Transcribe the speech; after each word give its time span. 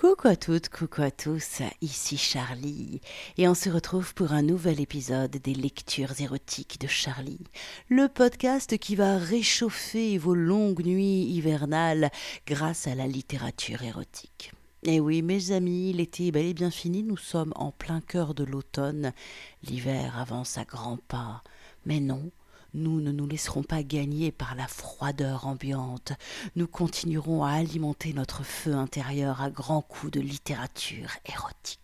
Coucou 0.00 0.28
à 0.28 0.36
toutes, 0.36 0.70
coucou 0.70 1.02
à 1.02 1.10
tous, 1.10 1.60
ici 1.82 2.16
Charlie, 2.16 3.02
et 3.36 3.46
on 3.48 3.54
se 3.54 3.68
retrouve 3.68 4.14
pour 4.14 4.32
un 4.32 4.40
nouvel 4.40 4.80
épisode 4.80 5.32
des 5.32 5.52
lectures 5.52 6.18
érotiques 6.22 6.80
de 6.80 6.86
Charlie, 6.86 7.44
le 7.90 8.08
podcast 8.08 8.78
qui 8.78 8.96
va 8.96 9.18
réchauffer 9.18 10.16
vos 10.16 10.34
longues 10.34 10.86
nuits 10.86 11.24
hivernales 11.24 12.08
grâce 12.46 12.86
à 12.86 12.94
la 12.94 13.06
littérature 13.06 13.82
érotique. 13.82 14.52
Eh 14.84 15.00
oui, 15.00 15.20
mes 15.20 15.52
amis, 15.52 15.92
l'été 15.92 16.28
est 16.28 16.32
bel 16.32 16.46
et 16.46 16.54
bien 16.54 16.70
fini, 16.70 17.02
nous 17.02 17.18
sommes 17.18 17.52
en 17.54 17.70
plein 17.70 18.00
cœur 18.00 18.32
de 18.32 18.44
l'automne, 18.44 19.12
l'hiver 19.64 20.18
avance 20.18 20.56
à 20.56 20.64
grands 20.64 21.00
pas, 21.08 21.42
mais 21.84 22.00
non, 22.00 22.30
nous 22.74 23.00
ne 23.00 23.12
nous 23.12 23.26
laisserons 23.26 23.62
pas 23.62 23.82
gagner 23.82 24.32
par 24.32 24.54
la 24.54 24.66
froideur 24.66 25.46
ambiante. 25.46 26.12
Nous 26.56 26.66
continuerons 26.66 27.44
à 27.44 27.52
alimenter 27.52 28.12
notre 28.12 28.44
feu 28.44 28.74
intérieur 28.74 29.40
à 29.40 29.50
grands 29.50 29.82
coups 29.82 30.12
de 30.12 30.20
littérature 30.20 31.10
érotique. 31.26 31.80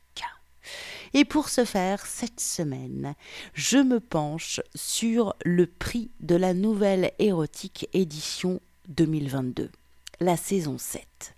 Et 1.14 1.24
pour 1.24 1.48
ce 1.48 1.64
faire, 1.64 2.04
cette 2.04 2.40
semaine, 2.40 3.14
je 3.54 3.78
me 3.78 4.00
penche 4.00 4.60
sur 4.74 5.34
le 5.44 5.66
prix 5.66 6.10
de 6.20 6.34
la 6.34 6.54
nouvelle 6.54 7.12
érotique 7.18 7.88
édition 7.92 8.60
2022, 8.88 9.70
la 10.20 10.36
saison 10.36 10.78
7. 10.78 11.34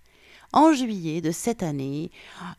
En 0.51 0.73
juillet 0.73 1.21
de 1.21 1.31
cette 1.31 1.61
année, 1.61 2.09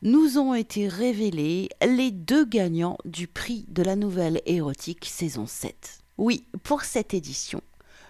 nous 0.03 0.39
ont 0.39 0.55
été 0.55 0.87
révélés 0.87 1.69
les 1.85 2.13
deux 2.13 2.45
gagnants 2.45 2.99
du 3.05 3.27
prix 3.27 3.67
de 3.69 3.83
la 3.83 3.97
nouvelle 3.97 4.41
érotique 4.47 5.05
saison 5.07 5.47
7. 5.47 6.00
Oui, 6.21 6.45
pour 6.65 6.83
cette 6.83 7.15
édition, 7.15 7.63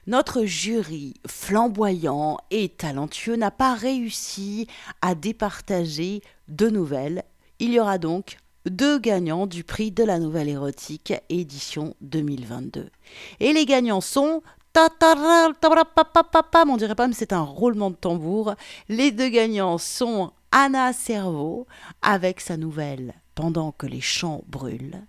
notre 0.09 0.45
jury 0.45 1.15
flamboyant 1.29 2.39
et 2.51 2.69
talentueux 2.69 3.37
n'a 3.37 3.53
pas 3.53 3.75
réussi 3.75 4.67
à 5.01 5.15
départager 5.15 6.21
deux 6.49 6.71
nouvelles. 6.71 7.23
Il 7.61 7.73
y 7.73 7.79
aura 7.79 7.99
donc 7.99 8.39
deux 8.67 8.99
gagnants 8.99 9.47
du 9.47 9.63
prix 9.63 9.93
de 9.93 10.03
la 10.03 10.19
nouvelle 10.19 10.49
érotique 10.49 11.15
édition 11.29 11.95
2022. 12.01 12.91
Et 13.39 13.53
les 13.53 13.65
gagnants 13.65 14.01
sont 14.01 14.43
on 14.75 16.77
dirait 16.77 16.95
pas, 16.97 17.07
mais 17.07 17.15
c'est 17.15 17.33
un 17.33 17.43
roulement 17.43 17.91
de 17.91 17.97
tambour. 17.97 18.57
Les 18.89 19.13
deux 19.13 19.29
gagnants 19.29 19.79
sont 19.79 20.33
Anna 20.51 20.93
Cerveau 20.93 21.69
avec 22.03 22.41
sa 22.41 22.57
nouvelle 22.57 23.15
Pendant 23.37 23.71
que 23.71 23.87
les 23.87 24.01
champs 24.01 24.43
brûlent 24.49 25.01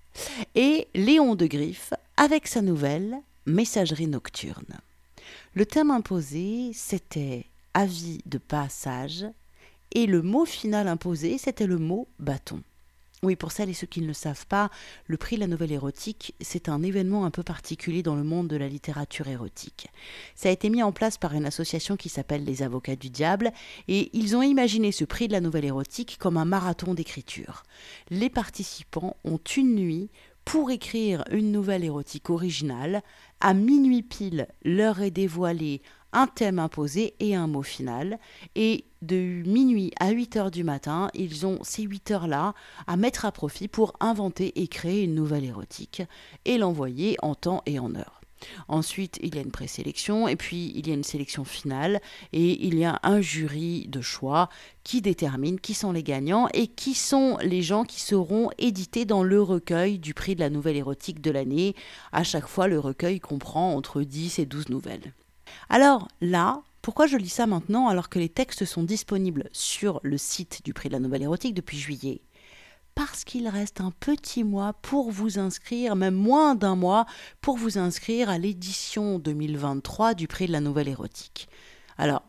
et 0.56 0.88
Léon 0.94 1.36
de 1.36 1.48
Griffe 1.48 1.94
avec 2.22 2.46
sa 2.46 2.62
nouvelle 2.62 3.18
Messagerie 3.48 4.06
nocturne. 4.06 4.80
Le 5.56 5.66
thème 5.66 5.90
imposé, 5.90 6.70
c'était 6.72 7.48
avis 7.74 8.20
de 8.28 8.38
passage, 8.38 9.26
et 9.92 10.06
le 10.06 10.22
mot 10.22 10.46
final 10.46 10.88
imposé, 10.88 11.40
c'était 11.40 11.66
le 11.66 11.80
mot 11.80 12.08
bâton. 12.20 12.62
Oui, 13.24 13.36
pour 13.36 13.52
celles 13.52 13.70
et 13.70 13.74
ceux 13.74 13.88
qui 13.88 14.02
ne 14.02 14.08
le 14.08 14.14
savent 14.14 14.46
pas, 14.46 14.70
le 15.08 15.18
prix 15.18 15.36
de 15.36 15.42
la 15.42 15.48
nouvelle 15.48 15.72
érotique, 15.72 16.36
c'est 16.42 16.70
un 16.70 16.84
événement 16.84 17.26
un 17.26 17.32
peu 17.32 17.42
particulier 17.42 18.04
dans 18.04 18.16
le 18.16 18.24
monde 18.24 18.48
de 18.48 18.56
la 18.56 18.68
littérature 18.68 19.28
érotique. 19.28 19.88
Ça 20.36 20.50
a 20.50 20.52
été 20.52 20.70
mis 20.70 20.84
en 20.84 20.92
place 20.92 21.18
par 21.18 21.34
une 21.34 21.46
association 21.46 21.98
qui 21.98 22.10
s'appelle 22.10 22.44
les 22.44 22.62
Avocats 22.62 22.96
du 22.96 23.10
Diable, 23.10 23.52
et 23.88 24.12
ils 24.14 24.36
ont 24.36 24.44
imaginé 24.44 24.92
ce 24.92 25.06
prix 25.06 25.28
de 25.28 25.34
la 25.34 25.42
nouvelle 25.42 25.66
érotique 25.66 26.18
comme 26.20 26.38
un 26.38 26.46
marathon 26.46 26.94
d'écriture. 26.94 27.64
Les 28.12 28.30
participants 28.30 29.18
ont 29.24 29.40
une 29.58 29.74
nuit 29.76 30.10
pour 30.52 30.70
écrire 30.70 31.24
une 31.32 31.54
nouvelle 31.54 31.86
érotique 31.86 32.30
originale. 32.30 33.04
À 33.40 33.54
minuit 33.54 34.04
pile, 34.04 34.48
leur 34.66 35.02
est 35.02 35.10
dévoilé 35.10 35.82
un 36.12 36.28
thème 36.28 36.60
imposé 36.60 37.14
et 37.22 37.36
un 37.36 37.48
mot 37.48 37.64
final. 37.64 38.20
Et 38.56 38.84
de 39.02 39.44
minuit 39.48 39.94
à 39.98 40.10
8 40.10 40.36
heures 40.36 40.52
du 40.52 40.66
matin, 40.66 41.08
ils 41.14 41.46
ont 41.46 41.60
ces 41.62 41.84
8 41.84 42.12
heures-là 42.12 42.54
à 42.86 42.98
mettre 42.98 43.24
à 43.24 43.32
profit 43.32 43.70
pour 43.70 43.94
inventer 44.02 44.62
et 44.62 44.68
créer 44.68 45.04
une 45.06 45.16
nouvelle 45.16 45.46
érotique 45.46 46.02
et 46.44 46.58
l'envoyer 46.58 47.16
en 47.22 47.34
temps 47.34 47.62
et 47.66 47.80
en 47.80 47.96
heure. 47.96 48.21
Ensuite, 48.68 49.20
il 49.22 49.36
y 49.36 49.40
a 49.40 49.42
une 49.42 49.52
présélection 49.52 50.28
et 50.28 50.36
puis 50.36 50.72
il 50.76 50.88
y 50.88 50.92
a 50.92 50.94
une 50.94 51.04
sélection 51.04 51.44
finale 51.44 52.02
et 52.34 52.66
il 52.66 52.78
y 52.78 52.86
a 52.86 53.00
un 53.04 53.22
jury 53.22 53.88
de 53.88 54.02
choix 54.02 54.50
qui 54.84 55.02
détermine 55.02 55.60
qui 55.60 55.74
sont 55.74 55.92
les 55.92 56.04
gagnants 56.04 56.48
et 56.54 56.68
qui 56.68 56.94
sont 56.94 57.38
les 57.42 57.62
gens 57.62 57.84
qui 57.84 58.00
seront 58.00 58.50
édités 58.58 59.06
dans 59.06 59.24
le 59.24 59.42
recueil 59.42 60.00
du 60.00 60.14
prix 60.14 60.36
de 60.36 60.40
la 60.40 60.50
nouvelle 60.50 60.78
érotique 60.78 61.22
de 61.22 61.32
l'année. 61.32 61.76
À 62.12 62.24
chaque 62.24 62.48
fois, 62.48 62.68
le 62.68 62.80
recueil 62.80 63.20
comprend 63.20 63.76
entre 63.76 64.02
10 64.02 64.40
et 64.40 64.46
12 64.46 64.70
nouvelles. 64.70 65.14
Alors 65.70 66.08
là, 66.22 66.62
pourquoi 66.82 67.06
je 67.06 67.18
lis 67.18 67.30
ça 67.30 67.46
maintenant 67.46 67.88
alors 67.88 68.10
que 68.10 68.20
les 68.20 68.30
textes 68.30 68.66
sont 68.66 68.84
disponibles 68.84 69.50
sur 69.52 70.00
le 70.04 70.18
site 70.18 70.62
du 70.66 70.74
prix 70.74 70.90
de 70.90 70.94
la 70.94 71.00
nouvelle 71.00 71.24
érotique 71.24 71.54
depuis 71.54 71.78
juillet? 71.78 72.22
Parce 72.96 73.24
qu'il 73.24 73.48
reste 73.48 73.82
un 73.82 73.92
petit 73.92 74.44
mois 74.44 74.74
pour 74.74 75.12
vous 75.12 75.40
inscrire, 75.40 75.96
même 75.96 76.16
moins 76.16 76.56
d'un 76.56 76.76
mois, 76.76 77.06
pour 77.42 77.58
vous 77.58 77.78
inscrire 77.78 78.30
à 78.30 78.38
l'édition 78.38 79.20
2023 79.20 80.14
du 80.14 80.28
prix 80.28 80.48
de 80.48 80.52
la 80.52 80.60
nouvelle 80.60 80.88
érotique. 80.88 81.48
Alors, 81.98 82.24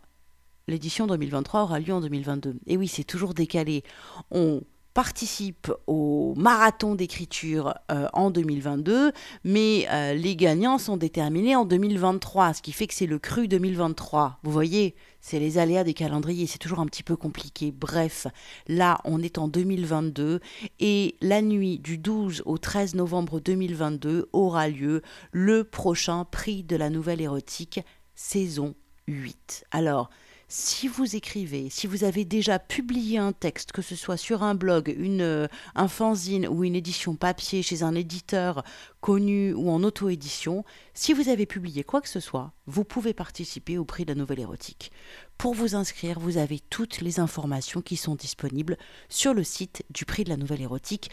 l'édition 0.69 1.07
2023 1.07 1.63
aura 1.63 1.81
lieu 1.81 1.93
en 1.93 2.01
2022. 2.01 2.57
Et 2.67 2.77
oui, 2.77 2.89
c'est 2.89 3.05
toujours 3.05 3.35
décalé. 3.35 3.83
On 4.31 4.63
participe 4.95 5.73
au 5.87 6.35
marathon 6.37 6.95
d'écriture 6.95 7.75
euh, 7.91 8.09
en 8.13 8.31
2022, 8.31 9.13
mais 9.45 9.87
euh, 9.91 10.15
les 10.15 10.37
gagnants 10.37 10.79
sont 10.79 10.97
déterminés 10.97 11.57
en 11.57 11.65
2023, 11.65 12.55
ce 12.55 12.63
qui 12.63 12.73
fait 12.73 12.87
que 12.87 12.95
c'est 12.95 13.07
le 13.07 13.19
cru 13.19 13.49
2023. 13.49 14.39
Vous 14.43 14.51
voyez, 14.51 14.95
c'est 15.21 15.39
les 15.39 15.59
aléas 15.59 15.85
des 15.85 15.95
calendriers, 15.95 16.47
c'est 16.47 16.59
toujours 16.59 16.81
un 16.81 16.87
petit 16.87 17.03
peu 17.03 17.17
compliqué. 17.17 17.73
Bref, 17.73 18.27
là, 18.69 18.99
on 19.05 19.23
est 19.23 19.39
en 19.39 19.49
2022 19.49 20.41
et 20.81 21.17
la 21.21 21.43
nuit 21.43 21.79
du 21.79 21.99
12 21.99 22.43
au 22.45 22.59
13 22.59 22.95
novembre 22.95 23.41
2022 23.41 24.29
aura 24.33 24.69
lieu 24.69 25.03
le 25.31 25.65
prochain 25.65 26.25
prix 26.25 26.63
de 26.63 26.77
la 26.77 26.91
nouvelle 26.91 27.21
érotique 27.21 27.81
saison 28.15 28.75
8. 29.09 29.65
Alors, 29.71 30.11
si 30.55 30.87
vous 30.87 31.17
écrivez, 31.17 31.71
si 31.71 31.87
vous 31.87 32.05
avez 32.05 32.27
déjà 32.27 32.59
publié 32.59 33.17
un 33.17 33.33
texte, 33.33 33.73
que 33.73 33.81
ce 33.81 33.97
soit 33.97 34.19
sur 34.19 34.43
un 34.43 34.55
blog, 34.55 34.95
une, 34.99 35.23
euh, 35.23 35.47
un 35.75 35.89
fanzine 35.89 36.47
ou 36.47 36.63
une 36.63 36.75
édition 36.75 37.17
papier 37.17 37.63
chez 37.63 37.83
un 37.83 37.95
éditeur 37.95 38.63
connu 39.01 39.55
ou 39.55 39.71
en 39.71 39.83
auto-édition, 39.83 40.63
si 40.93 41.15
vous 41.15 41.31
avez 41.31 41.47
publié 41.47 41.85
quoi 41.85 42.03
que 42.03 42.09
ce 42.09 42.21
soit, 42.21 42.53
vous 42.67 42.85
pouvez 42.85 43.15
participer 43.15 43.79
au 43.79 43.87
prix 43.87 44.05
de 44.05 44.11
la 44.11 44.15
nouvelle 44.15 44.41
érotique. 44.41 44.93
Pour 45.39 45.55
vous 45.55 45.75
inscrire, 45.75 46.21
vous 46.21 46.37
avez 46.37 46.61
toutes 46.61 47.01
les 47.01 47.19
informations 47.19 47.81
qui 47.81 47.97
sont 47.97 48.15
disponibles 48.15 48.77
sur 49.09 49.33
le 49.33 49.45
site 49.45 49.83
du 49.89 50.05
prix 50.05 50.23
de 50.25 50.29
la 50.29 50.37
nouvelle 50.37 50.61
érotique. 50.61 51.11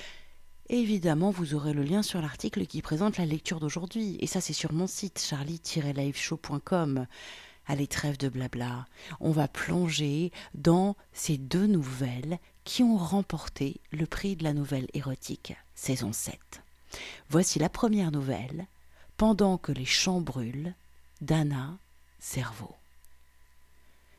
évidemment, 0.67 1.31
vous 1.31 1.55
aurez 1.55 1.71
le 1.71 1.83
lien 1.83 2.03
sur 2.03 2.21
l'article 2.21 2.65
qui 2.65 2.81
présente 2.81 3.17
la 3.17 3.25
lecture 3.25 3.61
d'aujourd'hui. 3.61 4.17
Et 4.19 4.27
ça, 4.27 4.41
c'est 4.41 4.51
sur 4.51 4.73
mon 4.73 4.85
site 4.85 5.17
charlie-liveshow.com. 5.17 7.07
Allez, 7.69 7.85
trêve 7.85 8.17
de 8.17 8.29
blabla. 8.29 8.87
On 9.19 9.29
va 9.29 9.47
plonger 9.47 10.31
dans 10.55 10.95
ces 11.13 11.37
deux 11.37 11.67
nouvelles 11.67 12.39
qui 12.63 12.81
ont 12.81 12.97
remporté 12.97 13.79
le 13.91 14.07
prix 14.07 14.35
de 14.35 14.43
la 14.43 14.53
nouvelle 14.53 14.87
érotique, 14.95 15.55
saison 15.75 16.11
7. 16.11 16.39
Voici 17.29 17.59
la 17.59 17.69
première 17.69 18.11
nouvelle, 18.11 18.65
Pendant 19.17 19.57
que 19.57 19.71
les 19.71 19.85
champs 19.85 20.21
brûlent, 20.21 20.73
d'Anna 21.21 21.77
Cerveau. 22.19 22.73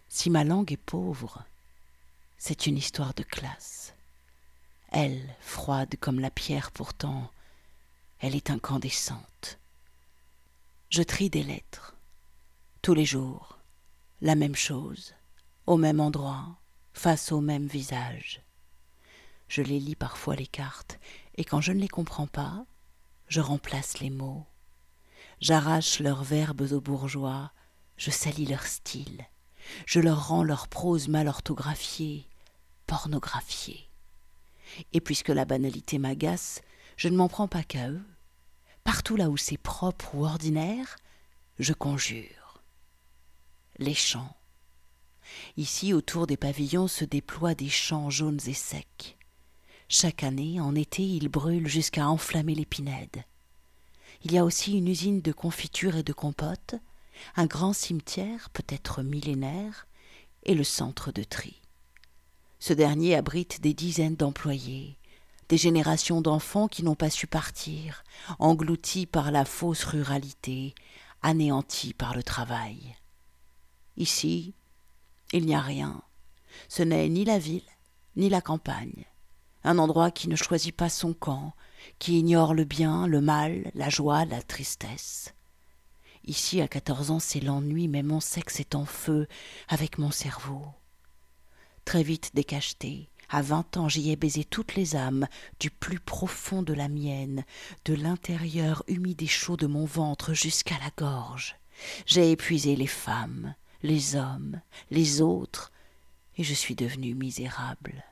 Si 0.09 0.31
ma 0.31 0.45
langue 0.45 0.71
est 0.73 0.77
pauvre, 0.77 1.43
c'est 2.39 2.67
une 2.67 2.77
histoire 2.77 3.15
de 3.15 3.25
classe. 3.25 3.95
Elle, 4.93 5.35
froide 5.41 5.97
comme 5.99 6.21
la 6.21 6.31
pierre 6.31 6.71
pourtant, 6.71 7.31
elle 8.21 8.37
est 8.37 8.51
incandescente. 8.51 9.59
Je 10.91 11.03
trie 11.03 11.31
des 11.31 11.43
lettres 11.43 11.97
tous 12.83 12.95
les 12.95 13.05
jours, 13.05 13.59
la 14.23 14.35
même 14.35 14.57
chose, 14.57 15.15
au 15.67 15.77
même 15.77 16.01
endroit, 16.01 16.59
face 16.95 17.31
au 17.31 17.43
même 17.43 17.67
visage. 17.67 18.41
Je 19.49 19.61
les 19.61 19.79
lis 19.79 19.97
parfois 19.97 20.35
les 20.35 20.47
cartes, 20.47 20.99
et 21.37 21.45
quand 21.45 21.61
je 21.61 21.73
ne 21.73 21.81
les 21.81 21.89
comprends 21.89 22.27
pas, 22.27 22.65
je 23.29 23.41
remplace 23.41 23.99
les 23.99 24.09
mots. 24.09 24.47
J'arrache 25.43 26.01
leurs 26.01 26.25
verbes 26.25 26.73
aux 26.73 26.81
bourgeois, 26.81 27.53
je 27.99 28.11
salis 28.11 28.47
leur 28.47 28.67
style, 28.67 29.27
je 29.85 30.01
leur 30.01 30.29
rends 30.29 30.45
leur 30.45 30.67
prose 30.67 31.09
mal 31.09 31.29
orthographiée, 31.29 32.29
pornographiée. 32.87 33.91
Et 34.95 35.03
puisque 35.03 35.29
la 35.29 35.45
banalité 35.45 35.99
m'agace, 35.99 36.63
je 36.97 37.09
ne 37.09 37.17
m'en 37.17 37.29
prends 37.29 37.49
pas 37.49 37.63
qu'à 37.63 37.91
eux. 37.91 38.05
Partout 38.85 39.17
là 39.17 39.29
où 39.29 39.37
c'est 39.37 39.59
propre 39.59 40.15
ou 40.15 40.25
ordinaire, 40.25 40.97
je 41.59 41.75
conjure 41.75 42.40
les 43.81 43.95
champs. 43.95 44.37
Ici, 45.57 45.93
autour 45.95 46.27
des 46.27 46.37
pavillons, 46.37 46.87
se 46.87 47.05
déploient 47.05 47.55
des 47.55 47.69
champs 47.69 48.11
jaunes 48.11 48.41
et 48.47 48.55
secs. 48.55 49.17
Chaque 49.89 50.23
année, 50.23 50.61
en 50.61 50.75
été, 50.75 51.03
ils 51.03 51.29
brûlent 51.29 51.67
jusqu'à 51.67 52.07
enflammer 52.07 52.55
l'épinède. 52.55 53.25
Il 54.23 54.33
y 54.33 54.39
a 54.39 54.45
aussi 54.45 54.77
une 54.77 54.87
usine 54.87 55.23
de 55.23 55.33
confiture 55.33 55.97
et 55.97 56.03
de 56.03 56.13
compotes, 56.13 56.75
un 57.37 57.47
grand 57.47 57.73
cimetière, 57.73 58.51
peut-être 58.51 59.03
millénaire, 59.03 59.87
et 60.45 60.55
le 60.55 60.65
centre 60.65 61.11
de 61.11 61.23
tri. 61.23 61.61
Ce 62.59 62.75
dernier 62.75 63.15
abrite 63.15 63.63
des 63.63 63.73
dizaines 63.73 64.17
d'employés, 64.17 64.99
des 65.49 65.57
générations 65.57 66.21
d'enfants 66.21 66.69
qui 66.69 66.83
n'ont 66.83 66.95
pas 66.95 67.11
su 67.11 67.27
partir, 67.27 68.05
engloutis 68.39 69.07
par 69.07 69.31
la 69.31 69.47
fausse 69.47 69.85
ruralité, 69.85 70.75
anéantis 71.23 71.95
par 71.95 72.15
le 72.15 72.23
travail. 72.23 72.95
Ici, 73.97 74.55
il 75.33 75.47
n'y 75.47 75.55
a 75.55 75.61
rien. 75.61 76.03
Ce 76.69 76.83
n'est 76.83 77.09
ni 77.09 77.25
la 77.25 77.39
ville, 77.39 77.63
ni 78.17 78.29
la 78.29 78.41
campagne. 78.41 79.05
Un 79.63 79.79
endroit 79.79 80.11
qui 80.11 80.29
ne 80.29 80.37
choisit 80.37 80.75
pas 80.75 80.89
son 80.89 81.13
camp, 81.13 81.55
qui 81.99 82.19
ignore 82.19 82.55
le 82.55 82.65
bien, 82.65 83.07
le 83.07 83.21
mal, 83.21 83.71
la 83.75 83.91
joie, 83.91 84.25
la 84.25 84.43
tristesse. 84.43 85.35
Ici, 86.25 86.61
à 86.61 86.69
quatorze 86.69 87.11
ans, 87.11 87.19
c'est 87.19 87.41
l'ennui, 87.41 87.89
mais 87.89 88.03
mon 88.03 88.21
sexe 88.21 88.61
est 88.61 88.75
en 88.75 88.85
feu 88.85 89.27
avec 89.69 89.99
mon 89.99 90.11
cerveau. 90.11 90.67
Très 91.85 92.03
vite 92.03 92.31
décacheté, 92.35 93.09
à 93.29 93.43
vingt 93.43 93.77
ans, 93.77 93.89
j'y 93.89 94.11
ai 94.11 94.17
baisé 94.17 94.45
toutes 94.45 94.75
les 94.75 94.97
âmes, 94.97 95.27
du 95.61 95.71
plus 95.71 96.01
profond 96.01 96.63
de 96.63 96.75
la 96.75 96.89
mienne, 96.89 97.45
de 97.85 97.95
l'intérieur 97.95 98.83
humide 98.89 99.23
et 99.23 99.27
chaud 99.27 99.57
de 99.57 99.67
mon 99.67 99.85
ventre 99.85 100.35
jusqu'à 100.35 100.79
la 100.79 100.91
gorge. 100.97 101.57
J'ai 102.07 102.33
épuisé 102.33 102.77
les 102.77 102.87
femmes, 102.87 103.55
les 103.83 104.17
hommes, 104.17 104.61
les 104.91 105.21
autres, 105.21 105.73
et 106.37 106.45
je 106.45 106.55
suis 106.55 106.75
devenu 106.75 107.15
misérable. 107.15 108.05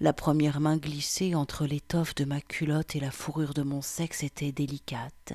La 0.00 0.12
première 0.12 0.60
main 0.60 0.76
glissée 0.76 1.34
entre 1.34 1.66
l'étoffe 1.66 2.14
de 2.14 2.24
ma 2.24 2.40
culotte 2.40 2.94
et 2.94 3.00
la 3.00 3.10
fourrure 3.10 3.54
de 3.54 3.62
mon 3.62 3.82
sexe 3.82 4.22
était 4.22 4.52
délicate 4.52 5.32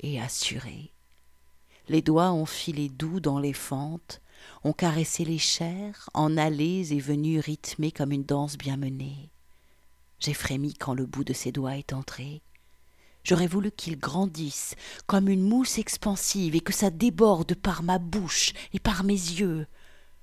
et 0.00 0.20
assurée. 0.20 0.92
Les 1.88 2.02
doigts 2.02 2.32
ont 2.32 2.46
filé 2.46 2.88
doux 2.88 3.20
dans 3.20 3.38
les 3.38 3.52
fentes, 3.52 4.22
ont 4.64 4.72
caressé 4.72 5.24
les 5.24 5.38
chairs, 5.38 6.08
en 6.14 6.36
allées 6.36 6.94
et 6.94 7.00
venues 7.00 7.40
rythmées 7.40 7.92
comme 7.92 8.12
une 8.12 8.24
danse 8.24 8.56
bien 8.56 8.76
menée. 8.76 9.30
J'ai 10.18 10.34
frémi 10.34 10.72
quand 10.72 10.94
le 10.94 11.04
bout 11.04 11.24
de 11.24 11.34
ses 11.34 11.52
doigts 11.52 11.76
est 11.76 11.92
entré. 11.92 12.42
J'aurais 13.26 13.48
voulu 13.48 13.72
qu'il 13.72 13.98
grandisse 13.98 14.76
comme 15.08 15.28
une 15.28 15.42
mousse 15.42 15.78
expansive 15.78 16.54
et 16.54 16.60
que 16.60 16.72
ça 16.72 16.90
déborde 16.90 17.56
par 17.56 17.82
ma 17.82 17.98
bouche 17.98 18.52
et 18.72 18.78
par 18.78 19.02
mes 19.02 19.14
yeux. 19.14 19.66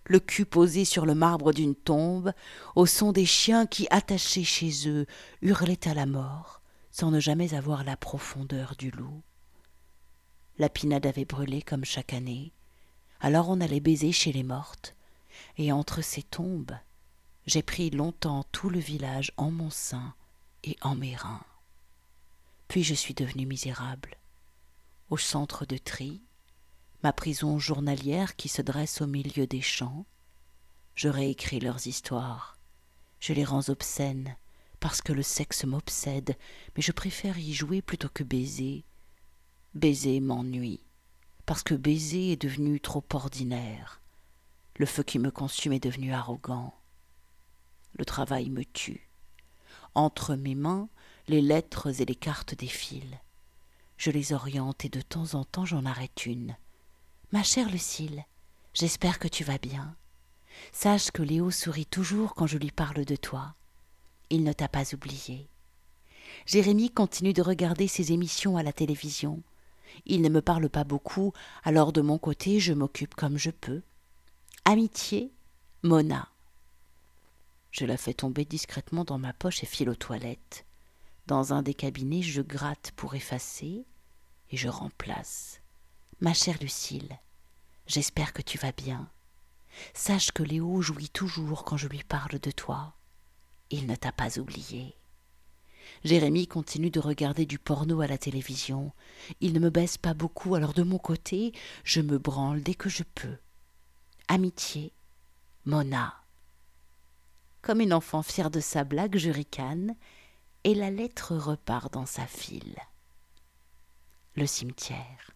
Le 0.06 0.22
cul 0.22 0.46
posé 0.46 0.86
sur 0.86 1.06
le 1.06 1.14
marbre 1.14 1.52
d'une 1.52 1.76
tombe, 1.76 2.32
au 2.78 2.86
son 2.86 3.12
des 3.12 3.26
chiens 3.26 3.66
qui, 3.66 3.88
attachés 3.90 4.46
chez 4.46 4.88
eux, 4.88 5.06
hurlaient 5.42 5.86
à 5.86 5.94
la 5.94 6.06
mort, 6.06 6.62
sans 6.92 7.12
ne 7.12 7.20
jamais 7.20 7.54
avoir 7.54 7.84
la 7.84 7.98
profondeur 7.98 8.76
du 8.78 8.90
loup. 8.90 9.22
La 10.58 10.70
pinade 10.70 11.06
avait 11.06 11.26
brûlé 11.26 11.62
comme 11.62 11.84
chaque 11.84 12.14
année. 12.14 12.54
Alors 13.20 13.50
on 13.50 13.60
allait 13.60 13.82
baiser 13.82 14.14
chez 14.14 14.32
les 14.32 14.44
mortes. 14.44 14.96
Et 15.58 15.74
entre 15.74 16.02
ces 16.02 16.24
tombes, 16.24 16.78
j'ai 17.48 17.64
pris 17.64 17.90
longtemps 17.90 18.46
tout 18.54 18.70
le 18.70 18.80
village 18.80 19.34
en 19.36 19.52
mon 19.52 19.70
sein 19.70 20.14
et 20.64 20.78
en 20.84 20.96
mes 20.96 21.18
reins. 21.18 21.44
Puis 22.68 22.84
je 22.84 22.94
suis 22.94 23.14
devenu 23.14 23.46
misérable. 23.46 24.18
Au 25.10 25.18
centre 25.18 25.66
de 25.66 25.78
tri, 25.78 26.24
ma 27.04 27.14
prison 27.14 27.60
journalière 27.60 28.36
qui 28.36 28.50
se 28.50 28.62
dresse 28.62 29.02
au 29.02 29.08
milieu 29.08 29.48
des 29.48 29.62
champs, 29.62 30.06
je 30.96 31.10
réécris 31.10 31.60
leurs 31.60 31.88
histoires. 31.88 32.58
Je 33.20 33.34
les 33.34 33.46
rends 33.46 33.70
obscènes, 33.70 34.36
parce 34.80 35.02
que 35.02 35.14
le 35.14 35.24
sexe 35.24 35.66
m'obsède, 35.66 36.36
mais 36.76 36.82
je 36.82 36.92
préfère 36.92 37.38
y 37.38 37.54
jouer 37.54 37.82
plutôt 37.82 38.10
que 38.10 38.24
baiser, 38.24 38.86
Baiser 39.76 40.20
m'ennuie, 40.20 40.86
parce 41.48 41.64
que 41.64 41.74
baiser 41.74 42.34
est 42.34 42.42
devenu 42.42 42.80
trop 42.80 43.04
ordinaire. 43.14 44.04
Le 44.78 44.86
feu 44.86 45.02
qui 45.02 45.18
me 45.18 45.32
consume 45.32 45.74
est 45.74 45.84
devenu 45.84 46.14
arrogant. 46.14 46.76
Le 47.98 48.06
travail 48.06 48.52
me 48.52 48.64
tue. 48.64 49.10
Entre 49.96 50.36
mes 50.36 50.54
mains, 50.54 50.90
les 51.28 51.42
lettres 51.42 52.02
et 52.02 52.06
les 52.06 52.16
cartes 52.16 52.56
défilent. 52.56 53.20
Je 53.98 54.12
les 54.12 54.34
oriente 54.34 54.84
et 54.86 54.90
de 54.90 55.02
temps 55.02 55.36
en 55.36 55.46
temps 55.46 55.66
j'en 55.66 55.86
arrête 55.86 56.26
une. 56.26 56.56
Ma 57.32 57.44
chère 57.44 57.70
Lucille, 57.70 58.26
j'espère 58.74 59.20
que 59.20 59.28
tu 59.28 59.44
vas 59.44 59.58
bien. 59.58 59.96
Sache 60.72 61.12
que 61.12 61.24
Léo 61.24 61.52
sourit 61.52 61.86
toujours 61.86 62.36
quand 62.36 62.48
je 62.48 62.58
lui 62.58 62.72
parle 62.72 63.06
de 63.06 63.16
toi. 63.16 63.56
Il 64.30 64.44
ne 64.44 64.54
t'a 64.54 64.68
pas 64.68 64.94
oublié. 64.94 65.48
Jérémie 66.46 66.90
continue 66.90 67.34
de 67.34 67.42
regarder 67.42 67.88
ses 67.88 68.12
émissions 68.12 68.58
à 68.58 68.64
la 68.64 68.74
télévision. 68.74 69.42
Il 70.06 70.22
ne 70.22 70.30
me 70.30 70.42
parle 70.42 70.70
pas 70.70 70.84
beaucoup, 70.84 71.34
alors 71.64 71.94
de 71.94 72.02
mon 72.02 72.18
côté 72.18 72.60
je 72.60 72.74
m'occupe 72.74 73.16
comme 73.16 73.38
je 73.38 73.52
peux. 73.52 73.82
Amitié, 74.66 75.32
Mona. 75.84 76.28
Je 77.72 77.86
la 77.86 77.98
fais 77.98 78.14
tomber 78.14 78.46
discrètement 78.46 79.04
dans 79.04 79.18
ma 79.18 79.34
poche 79.34 79.64
et 79.64 79.68
file 79.68 79.90
aux 79.90 79.96
toilettes. 79.96 80.66
Dans 81.26 81.54
un 81.54 81.62
des 81.62 81.74
cabinets, 81.74 82.22
je 82.22 82.42
gratte 82.42 82.92
pour 82.96 83.16
effacer 83.16 83.86
et 84.52 84.58
je 84.58 84.68
remplace. 84.68 85.62
Ma 86.20 86.34
chère 86.34 86.58
Lucille, 86.62 87.18
j'espère 87.88 88.34
que 88.34 88.42
tu 88.42 88.58
vas 88.58 88.74
bien. 88.74 89.10
Sache 89.94 90.32
que 90.32 90.44
Léo 90.44 90.82
jouit 90.82 91.10
toujours 91.10 91.64
quand 91.64 91.78
je 91.78 91.88
lui 91.88 92.04
parle 92.04 92.40
de 92.40 92.52
toi. 92.52 92.94
Il 93.70 93.88
ne 93.88 93.96
t'a 93.96 94.12
pas 94.12 94.38
oublié. 94.38 94.96
Jérémie 96.04 96.48
continue 96.48 96.92
de 96.92 97.00
regarder 97.00 97.46
du 97.46 97.58
porno 97.58 98.02
à 98.02 98.08
la 98.08 98.18
télévision. 98.18 98.92
Il 99.40 99.54
ne 99.54 99.60
me 99.60 99.70
baisse 99.70 99.98
pas 99.98 100.14
beaucoup, 100.14 100.56
alors 100.56 100.74
de 100.74 100.84
mon 100.84 100.98
côté, 100.98 101.54
je 101.84 102.02
me 102.02 102.18
branle 102.18 102.62
dès 102.62 102.76
que 102.76 102.90
je 102.90 103.04
peux. 103.04 103.38
Amitié, 104.28 104.94
Mona. 105.66 106.14
Comme 107.62 107.80
une 107.80 107.94
enfant 107.94 108.24
fière 108.24 108.52
de 108.52 108.60
sa 108.60 108.84
blague, 108.84 109.18
je 109.18 109.30
ricane, 109.30 109.96
et 110.64 110.76
la 110.76 110.90
lettre 110.90 111.36
repart 111.36 111.92
dans 111.92 112.06
sa 112.06 112.26
file. 112.26 112.78
Le 114.36 114.46
cimetière. 114.46 115.32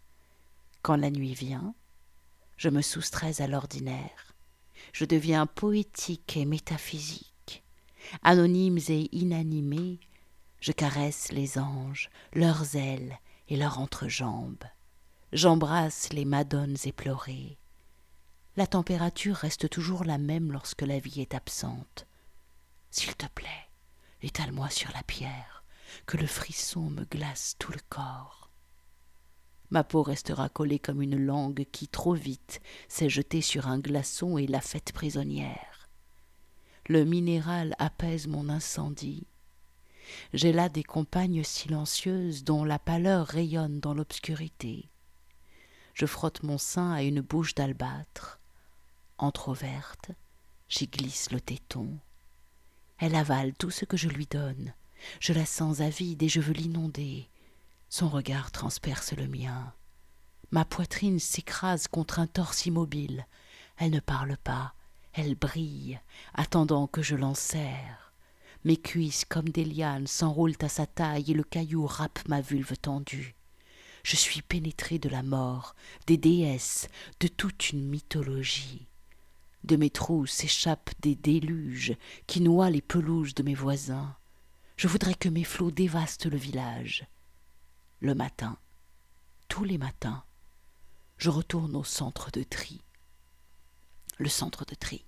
Quand 0.82 0.96
la 0.96 1.12
nuit 1.12 1.34
vient, 1.34 1.76
je 2.56 2.70
me 2.70 2.82
soustrais 2.82 3.42
à 3.42 3.48
l'ordinaire. 3.48 4.34
Je 4.94 5.06
deviens 5.06 5.46
poétique 5.46 6.38
et 6.38 6.46
métaphysique. 6.46 7.64
Anonymes 8.24 8.80
et 8.88 9.10
inanimés, 9.12 10.00
je 10.62 10.72
caresse 10.72 11.32
les 11.32 11.60
anges, 11.60 12.10
leurs 12.34 12.76
ailes 12.76 13.20
et 13.50 13.58
leurs 13.58 13.80
entrejambes. 13.80 14.64
J'embrasse 15.34 16.14
les 16.14 16.26
madones 16.26 16.78
éplorées. 16.86 17.58
La 18.56 18.66
température 18.66 19.36
reste 19.36 19.70
toujours 19.70 20.06
la 20.06 20.18
même 20.18 20.52
lorsque 20.52 20.82
la 20.82 21.00
vie 21.00 21.22
est 21.22 21.36
absente. 21.36 22.08
S'il 22.90 23.16
te 23.16 23.28
plaît, 23.28 23.67
étale-moi 24.22 24.70
sur 24.70 24.92
la 24.94 25.04
pierre, 25.04 25.64
que 26.06 26.18
le 26.18 26.28
frisson 26.28 26.90
me 26.90 27.06
glace 27.06 27.56
tout 27.60 27.72
le 27.72 27.80
corps. 27.90 28.50
Ma 29.70 29.84
peau 29.84 30.02
restera 30.04 30.50
collée 30.50 30.80
comme 30.80 31.02
une 31.02 31.18
langue 31.18 31.66
qui, 31.72 31.88
trop 31.88 32.14
vite, 32.14 32.62
s'est 32.88 33.10
jetée 33.10 33.42
sur 33.42 33.68
un 33.68 33.80
glaçon 33.80 34.38
et 34.38 34.48
l'a 34.48 34.62
faite 34.62 34.94
prisonnière. 34.94 35.90
Le 36.88 37.04
minéral 37.04 37.76
apaise 37.80 38.28
mon 38.28 38.48
incendie, 38.48 39.28
j'ai 40.34 40.52
là 40.52 40.70
des 40.70 40.84
compagnes 40.84 41.44
silencieuses 41.44 42.44
dont 42.44 42.64
la 42.64 42.80
pâleur 42.80 43.28
rayonne 43.28 43.80
dans 43.80 43.94
l'obscurité. 43.94 44.90
Je 45.94 46.06
frotte 46.06 46.44
mon 46.44 46.58
sein 46.58 46.92
à 46.92 47.04
une 47.04 47.22
bouche 47.22 47.56
d'albâtre. 47.56 48.40
Entr'ouverte, 49.18 50.12
j'y 50.70 50.88
glisse 50.88 51.32
le 51.32 51.42
téton. 51.42 51.98
Elle 53.00 53.16
avale 53.16 53.54
tout 53.54 53.70
ce 53.70 53.86
que 53.86 53.98
je 53.98 54.10
lui 54.10 54.26
donne. 54.26 54.74
Je 55.20 55.34
la 55.34 55.46
sens 55.46 55.82
avide 55.82 56.24
et 56.24 56.30
je 56.30 56.42
veux 56.42 56.54
l'inonder. 56.54 57.30
Son 57.90 58.10
regard 58.10 58.52
transperce 58.52 59.14
le 59.14 59.28
mien. 59.28 59.74
Ma 60.52 60.66
poitrine 60.66 61.20
s'écrase 61.20 61.88
contre 61.88 62.20
un 62.20 62.28
torse 62.28 62.66
immobile. 62.66 63.28
Elle 63.78 63.92
ne 63.92 64.00
parle 64.00 64.38
pas, 64.38 64.74
elle 65.14 65.36
brille, 65.36 66.00
attendant 66.34 66.88
que 66.88 67.02
je 67.02 67.16
l'enserre. 67.16 68.14
Mes 68.64 68.78
cuisses, 68.78 69.26
comme 69.26 69.50
des 69.50 69.66
lianes, 69.66 70.08
s'enroulent 70.08 70.58
à 70.62 70.70
sa 70.70 70.86
taille 70.86 71.32
et 71.32 71.34
le 71.34 71.44
caillou 71.44 71.86
râpe 71.86 72.20
ma 72.28 72.42
vulve 72.42 72.78
tendue. 72.78 73.36
Je 74.04 74.16
suis 74.16 74.42
pénétré 74.42 75.00
de 75.00 75.10
la 75.10 75.22
mort, 75.22 75.76
des 76.08 76.18
déesses, 76.18 76.88
de 77.20 77.28
toute 77.28 77.72
une 77.72 77.88
mythologie. 77.88 78.88
De 79.68 79.76
mes 79.76 79.90
trous 79.90 80.26
s'échappent 80.28 80.92
des 81.02 81.16
déluges 81.16 81.98
qui 82.26 82.40
noient 82.40 82.70
les 82.70 82.82
pelouses 82.82 83.34
de 83.34 83.44
mes 83.44 83.54
voisins. 83.54 84.16
Je 84.78 84.88
voudrais 84.88 85.14
que 85.14 85.28
mes 85.28 85.44
flots 85.44 85.72
dévastent 85.72 86.28
le 86.28 86.38
village. 86.38 87.06
Le 88.00 88.16
matin, 88.16 88.58
tous 89.50 89.66
les 89.66 89.78
matins, 89.78 90.24
je 91.18 91.30
retourne 91.30 91.76
au 91.76 91.84
centre 91.84 92.32
de 92.32 92.44
tri. 92.44 92.82
Le 94.20 94.30
centre 94.30 94.64
de 94.64 94.74
tri. 94.74 95.04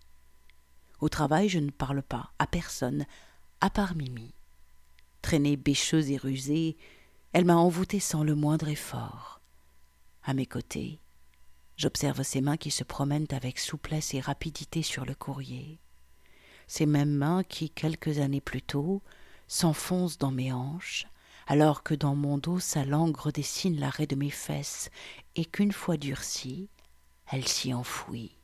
Au 0.99 1.07
travail, 1.07 1.47
je 1.47 1.59
ne 1.59 1.71
parle 1.71 2.03
pas 2.03 2.33
à 2.37 2.45
personne, 2.45 3.05
à 3.61 3.69
part 3.69 3.95
Mimi. 3.95 4.33
Traînée 5.21 5.55
bêcheuse 5.55 6.11
et 6.11 6.17
rusée, 6.17 6.75
elle 7.31 7.45
m'a 7.45 7.55
envoûtée 7.55 8.01
sans 8.01 8.25
le 8.25 8.35
moindre 8.35 8.67
effort. 8.67 9.39
À 10.21 10.33
mes 10.33 10.45
côtés, 10.45 10.99
j'observe 11.79 12.24
ses 12.24 12.41
mains 12.41 12.57
qui 12.57 12.71
se 12.71 12.83
promènent 12.83 13.27
avec 13.31 13.57
souplesse 13.57 14.13
et 14.13 14.19
rapidité 14.19 14.83
sur 14.83 15.05
le 15.05 15.15
courrier. 15.15 15.79
ces 16.67 16.86
mêmes 16.86 17.15
mains 17.15 17.43
qui, 17.43 17.69
quelques 17.69 18.19
années 18.19 18.41
plus 18.41 18.62
tôt, 18.62 19.01
s'enfoncent 19.48 20.19
dans 20.19 20.29
mes 20.29 20.51
hanches, 20.51 21.07
alors 21.48 21.81
que 21.81 21.95
dans 21.95 22.15
mon 22.15 22.38
dos 22.38 22.59
sa 22.59 22.83
langue 22.86 23.17
redessine 23.17 23.79
l'arrêt 23.79 24.05
de 24.05 24.15
mes 24.15 24.29
fesses, 24.29 24.91
et 25.36 25.45
qu'une 25.45 25.71
fois 25.71 25.98
durcie, 25.98 26.67
elle 27.31 27.48
s'y 27.48 27.74
enfouit. 27.74 28.38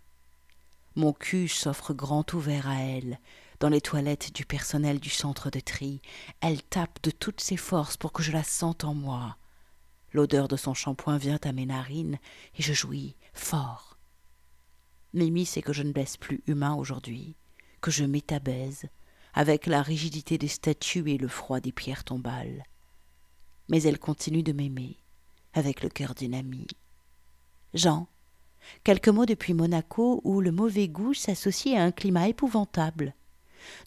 Mon 0.96 1.12
cul 1.12 1.50
s'offre 1.50 1.94
grand 1.94 2.34
ouvert 2.34 2.70
à 2.70 2.80
elle, 2.80 3.20
dans 3.60 3.70
les 3.70 3.82
toilettes 3.82 4.34
du 4.34 4.46
personnel 4.46 5.00
du 5.00 5.10
centre 5.10 5.50
de 5.50 5.60
tri. 5.60 6.02
Elle 6.40 6.64
tape 6.64 7.02
de 7.04 7.12
toutes 7.12 7.42
ses 7.42 7.58
forces 7.58 7.98
pour 7.98 8.14
que 8.14 8.24
je 8.24 8.32
la 8.32 8.44
sente 8.44 8.86
en 8.86 8.94
moi. 8.94 9.38
L'odeur 10.16 10.48
de 10.48 10.56
son 10.56 10.74
shampoing 10.74 11.18
vient 11.18 11.40
à 11.44 11.52
mes 11.52 11.68
narines, 11.68 12.18
et 12.58 12.64
je 12.64 12.74
jouis 12.74 13.16
fort. 13.34 14.00
Mimi 15.14 15.46
sait 15.46 15.62
que 15.62 15.74
je 15.74 15.84
ne 15.84 15.92
blesse 15.92 16.18
plus 16.18 16.42
humain 16.48 16.74
aujourd'hui, 16.74 17.36
que 17.82 17.92
je 17.92 18.04
m'étabaise, 18.04 18.86
avec 19.36 19.68
la 19.68 19.84
rigidité 19.84 20.40
des 20.40 20.48
statues 20.48 21.12
et 21.12 21.18
le 21.18 21.28
froid 21.28 21.60
des 21.60 21.72
pierres 21.72 22.04
tombales 22.04 22.64
mais 23.70 23.84
elle 23.84 24.00
continue 24.00 24.44
de 24.44 24.54
m'aimer, 24.54 24.98
avec 25.54 25.82
le 25.82 25.90
cœur 25.90 26.16
d'une 26.16 26.36
amie. 26.36 26.68
Jean, 27.74 28.08
quelques 28.84 29.10
mots 29.10 29.26
depuis 29.26 29.54
Monaco 29.54 30.22
où 30.24 30.42
le 30.42 30.52
mauvais 30.52 30.88
goût 30.88 31.14
s'associe 31.14 31.78
à 31.78 31.84
un 31.84 31.92
climat 31.92 32.28
épouvantable. 32.28 33.14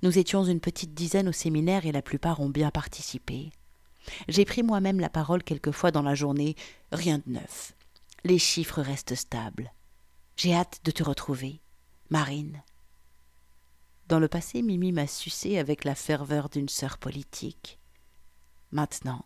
Nous 0.03 0.19
étions 0.19 0.45
une 0.45 0.61
petite 0.61 0.95
dizaine 0.95 1.29
au 1.29 1.33
séminaire 1.33 1.87
et 1.87 1.93
la 1.93 2.03
plupart 2.03 2.41
ont 2.41 2.49
bien 2.49 2.71
participé. 2.71 3.51
J'ai 4.29 4.45
pris 4.45 4.63
moi-même 4.63 5.01
la 5.01 5.09
parole 5.09 5.43
quelquefois 5.43 5.91
dans 5.91 6.03
la 6.03 6.15
journée, 6.15 6.57
rien 6.93 7.19
de 7.19 7.33
neuf. 7.33 7.75
Les 8.25 8.39
chiffres 8.39 8.83
restent 8.83 9.15
stables. 9.15 9.73
J'ai 10.37 10.55
hâte 10.55 10.81
de 10.85 10.91
te 10.91 11.03
retrouver, 11.03 11.61
Marine. 12.11 12.63
Dans 14.09 14.19
le 14.19 14.29
passé, 14.29 14.63
Mimi 14.63 14.93
m'a 14.93 15.07
sucé 15.07 15.59
avec 15.59 15.85
la 15.85 15.95
ferveur 15.95 16.49
d'une 16.49 16.69
sœur 16.69 16.99
politique. 16.99 17.79
Maintenant, 18.71 19.25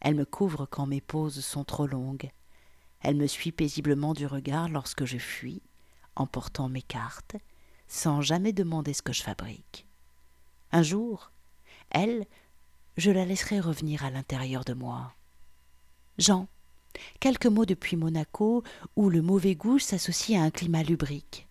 elle 0.00 0.14
me 0.14 0.24
couvre 0.24 0.66
quand 0.66 0.86
mes 0.86 1.00
pauses 1.00 1.40
sont 1.40 1.64
trop 1.64 1.86
longues. 1.86 2.30
Elle 3.00 3.16
me 3.16 3.26
suit 3.26 3.52
paisiblement 3.52 4.12
du 4.12 4.26
regard 4.26 4.68
lorsque 4.68 5.04
je 5.04 5.18
fuis, 5.18 5.62
en 6.16 6.26
portant 6.26 6.68
mes 6.68 6.82
cartes, 6.82 7.36
sans 7.88 8.20
jamais 8.20 8.52
demander 8.52 8.92
ce 8.92 9.02
que 9.02 9.12
je 9.12 9.22
fabrique. 9.22 9.86
Un 10.72 10.82
jour, 10.82 11.32
elle, 11.90 12.26
je 13.00 13.10
la 13.10 13.24
laisserai 13.24 13.60
revenir 13.60 14.04
à 14.04 14.10
l'intérieur 14.10 14.64
de 14.64 14.74
moi. 14.74 15.14
Jean, 16.18 16.48
quelques 17.18 17.46
mots 17.46 17.64
depuis 17.64 17.96
Monaco, 17.96 18.62
où 18.94 19.08
le 19.08 19.22
mauvais 19.22 19.54
goût 19.54 19.78
s'associe 19.78 20.38
à 20.38 20.44
un 20.44 20.50
climat 20.50 20.82
lubrique. 20.82 21.48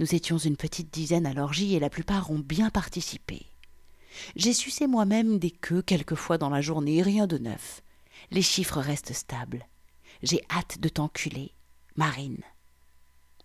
Nous 0.00 0.14
étions 0.14 0.38
une 0.38 0.56
petite 0.56 0.92
dizaine 0.92 1.24
à 1.24 1.32
l'orgie 1.32 1.74
et 1.74 1.80
la 1.80 1.88
plupart 1.88 2.30
ont 2.30 2.40
bien 2.40 2.68
participé. 2.70 3.46
J'ai 4.34 4.52
sucé 4.52 4.86
moi-même 4.88 5.38
des 5.38 5.52
queues 5.52 5.82
quelquefois 5.82 6.36
dans 6.36 6.50
la 6.50 6.60
journée, 6.60 7.00
rien 7.00 7.26
de 7.26 7.38
neuf. 7.38 7.82
Les 8.32 8.42
chiffres 8.42 8.80
restent 8.80 9.12
stables. 9.12 9.66
J'ai 10.22 10.42
hâte 10.50 10.80
de 10.80 10.88
t'enculer, 10.88 11.52
Marine. 11.94 12.42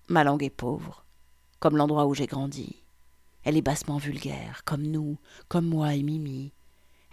Ma 0.07 0.24
langue 0.24 0.43
est 0.43 0.50
pauvre, 0.50 1.05
comme 1.60 1.77
l'endroit 1.77 2.07
où 2.07 2.15
j'ai 2.15 2.25
grandi. 2.25 2.81
Elle 3.43 3.57
est 3.57 3.62
bassement 3.62 3.98
vulgaire, 3.98 4.63
comme 4.65 4.81
nous, 4.81 5.19
comme 5.50 5.67
moi 5.67 5.93
et 5.93 6.01
Mimi. 6.01 6.51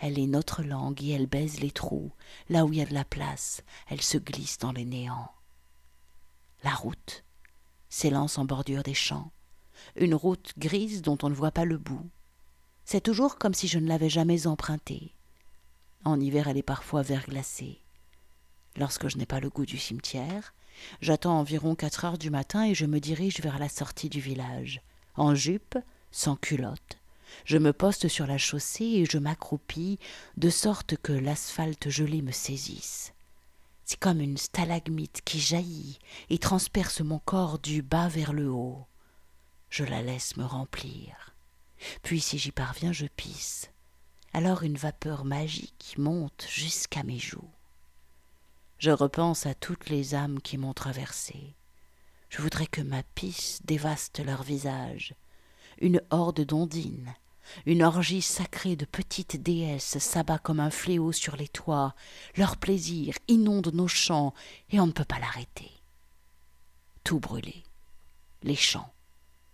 Elle 0.00 0.18
est 0.18 0.26
notre 0.26 0.62
langue 0.62 1.02
et 1.02 1.10
elle 1.10 1.26
baise 1.26 1.60
les 1.60 1.70
trous, 1.70 2.10
là 2.48 2.64
où 2.64 2.72
il 2.72 2.78
y 2.78 2.82
a 2.82 2.86
de 2.86 2.94
la 2.94 3.04
place, 3.04 3.62
elle 3.88 4.00
se 4.00 4.16
glisse 4.16 4.58
dans 4.58 4.72
les 4.72 4.86
néants. 4.86 5.30
La 6.64 6.74
route 6.74 7.22
s'élance 7.90 8.38
en 8.38 8.46
bordure 8.46 8.82
des 8.82 8.94
champs, 8.94 9.30
une 9.96 10.14
route 10.14 10.54
grise 10.58 11.02
dont 11.02 11.18
on 11.22 11.28
ne 11.28 11.34
voit 11.34 11.50
pas 11.50 11.66
le 11.66 11.76
bout. 11.76 12.08
C'est 12.86 13.02
toujours 13.02 13.36
comme 13.36 13.52
si 13.52 13.68
je 13.68 13.78
ne 13.78 13.88
l'avais 13.88 14.08
jamais 14.08 14.46
empruntée. 14.46 15.14
En 16.04 16.18
hiver, 16.18 16.48
elle 16.48 16.56
est 16.56 16.62
parfois 16.62 17.02
verglacée. 17.02 17.82
Lorsque 18.76 19.08
je 19.08 19.18
n'ai 19.18 19.26
pas 19.26 19.40
le 19.40 19.50
goût 19.50 19.66
du 19.66 19.76
cimetière, 19.76 20.54
j'attends 21.02 21.38
environ 21.38 21.74
quatre 21.74 22.06
heures 22.06 22.18
du 22.18 22.30
matin 22.30 22.64
et 22.64 22.74
je 22.74 22.86
me 22.86 23.00
dirige 23.00 23.40
vers 23.40 23.58
la 23.58 23.68
sortie 23.68 24.08
du 24.08 24.20
village. 24.20 24.80
En 25.14 25.34
jupe, 25.34 25.76
sans 26.10 26.36
culotte, 26.36 26.99
je 27.44 27.58
me 27.58 27.72
poste 27.72 28.08
sur 28.08 28.26
la 28.26 28.38
chaussée 28.38 28.84
et 28.84 29.04
je 29.04 29.18
m'accroupis 29.18 29.98
de 30.36 30.50
sorte 30.50 30.96
que 30.96 31.12
l'asphalte 31.12 31.88
gelé 31.88 32.22
me 32.22 32.32
saisisse. 32.32 33.12
C'est 33.84 33.98
comme 33.98 34.20
une 34.20 34.36
stalagmite 34.36 35.22
qui 35.24 35.40
jaillit 35.40 35.98
et 36.28 36.38
transperce 36.38 37.00
mon 37.00 37.18
corps 37.18 37.58
du 37.58 37.82
bas 37.82 38.08
vers 38.08 38.32
le 38.32 38.48
haut. 38.48 38.86
Je 39.68 39.84
la 39.84 40.02
laisse 40.02 40.36
me 40.36 40.44
remplir. 40.44 41.34
Puis 42.02 42.20
si 42.20 42.38
j'y 42.38 42.52
parviens, 42.52 42.92
je 42.92 43.06
pisse 43.06 43.70
alors 44.32 44.62
une 44.62 44.76
vapeur 44.76 45.24
magique 45.24 45.94
monte 45.98 46.46
jusqu'à 46.48 47.02
mes 47.02 47.18
joues. 47.18 47.50
Je 48.78 48.90
repense 48.90 49.46
à 49.46 49.54
toutes 49.54 49.90
les 49.90 50.14
âmes 50.14 50.40
qui 50.40 50.56
m'ont 50.56 50.72
traversé. 50.72 51.56
Je 52.28 52.40
voudrais 52.40 52.66
que 52.66 52.80
ma 52.80 53.02
pisse 53.02 53.60
dévaste 53.64 54.24
leur 54.24 54.42
visage. 54.42 55.14
Une 55.80 56.02
horde 56.10 56.42
d'ondines, 56.42 57.14
une 57.66 57.82
orgie 57.82 58.22
sacrée 58.22 58.76
de 58.76 58.84
petites 58.84 59.42
déesses 59.42 59.98
s'abat 59.98 60.38
comme 60.38 60.60
un 60.60 60.70
fléau 60.70 61.12
sur 61.12 61.36
les 61.36 61.48
toits. 61.48 61.94
Leur 62.36 62.56
plaisir 62.56 63.16
inonde 63.28 63.72
nos 63.72 63.88
champs 63.88 64.34
et 64.70 64.80
on 64.80 64.86
ne 64.86 64.92
peut 64.92 65.04
pas 65.04 65.18
l'arrêter. 65.18 65.70
Tout 67.04 67.20
brûlé. 67.20 67.64
Les 68.42 68.56
champs, 68.56 68.92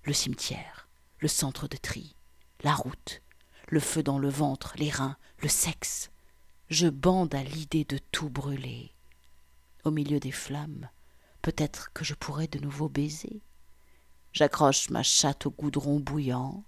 le 0.04 0.12
cimetière, 0.12 0.88
le 1.18 1.28
centre 1.28 1.68
de 1.68 1.76
tri, 1.76 2.14
la 2.62 2.74
route, 2.74 3.22
le 3.68 3.80
feu 3.80 4.02
dans 4.02 4.18
le 4.18 4.28
ventre, 4.28 4.74
les 4.78 4.90
reins, 4.90 5.16
le 5.42 5.48
sexe. 5.48 6.10
Je 6.68 6.88
bande 6.88 7.34
à 7.34 7.42
l'idée 7.42 7.84
de 7.84 7.98
tout 8.12 8.28
brûler. 8.28 8.92
Au 9.84 9.90
milieu 9.90 10.18
des 10.18 10.32
flammes, 10.32 10.88
peut-être 11.42 11.92
que 11.92 12.04
je 12.04 12.14
pourrais 12.14 12.48
de 12.48 12.58
nouveau 12.58 12.88
baiser. 12.88 13.40
J'accroche 14.36 14.90
ma 14.90 15.02
chatte 15.02 15.46
au 15.46 15.50
goudron 15.50 15.98
bouillant, 15.98 16.62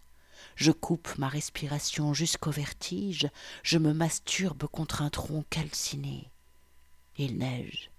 je 0.57 0.73
coupe 0.73 1.19
ma 1.19 1.29
respiration 1.29 2.15
jusqu'au 2.15 2.51
vertige, 2.51 3.29
je 3.63 3.77
me 3.77 3.93
masturbe 3.93 4.67
contre 4.69 5.03
un 5.03 5.11
tronc 5.11 5.45
calciné. 5.51 6.31
Il 7.19 7.37
neige. 7.37 7.91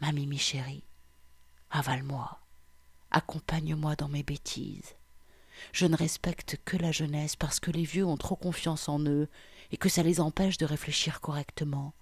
Ma 0.00 0.12
Mimi 0.12 0.38
chérie, 0.38 0.82
avale-moi, 1.70 2.40
accompagne-moi 3.10 3.96
dans 3.96 4.08
mes 4.08 4.22
bêtises. 4.22 4.94
Je 5.72 5.84
ne 5.84 5.94
respecte 5.94 6.56
que 6.64 6.78
la 6.78 6.90
jeunesse 6.90 7.36
parce 7.36 7.60
que 7.60 7.70
les 7.70 7.84
vieux 7.84 8.06
ont 8.06 8.16
trop 8.16 8.36
confiance 8.36 8.88
en 8.88 8.98
eux 9.00 9.28
et 9.72 9.76
que 9.76 9.90
ça 9.90 10.02
les 10.02 10.20
empêche 10.20 10.56
de 10.56 10.64
réfléchir 10.64 11.20
correctement, 11.20 11.92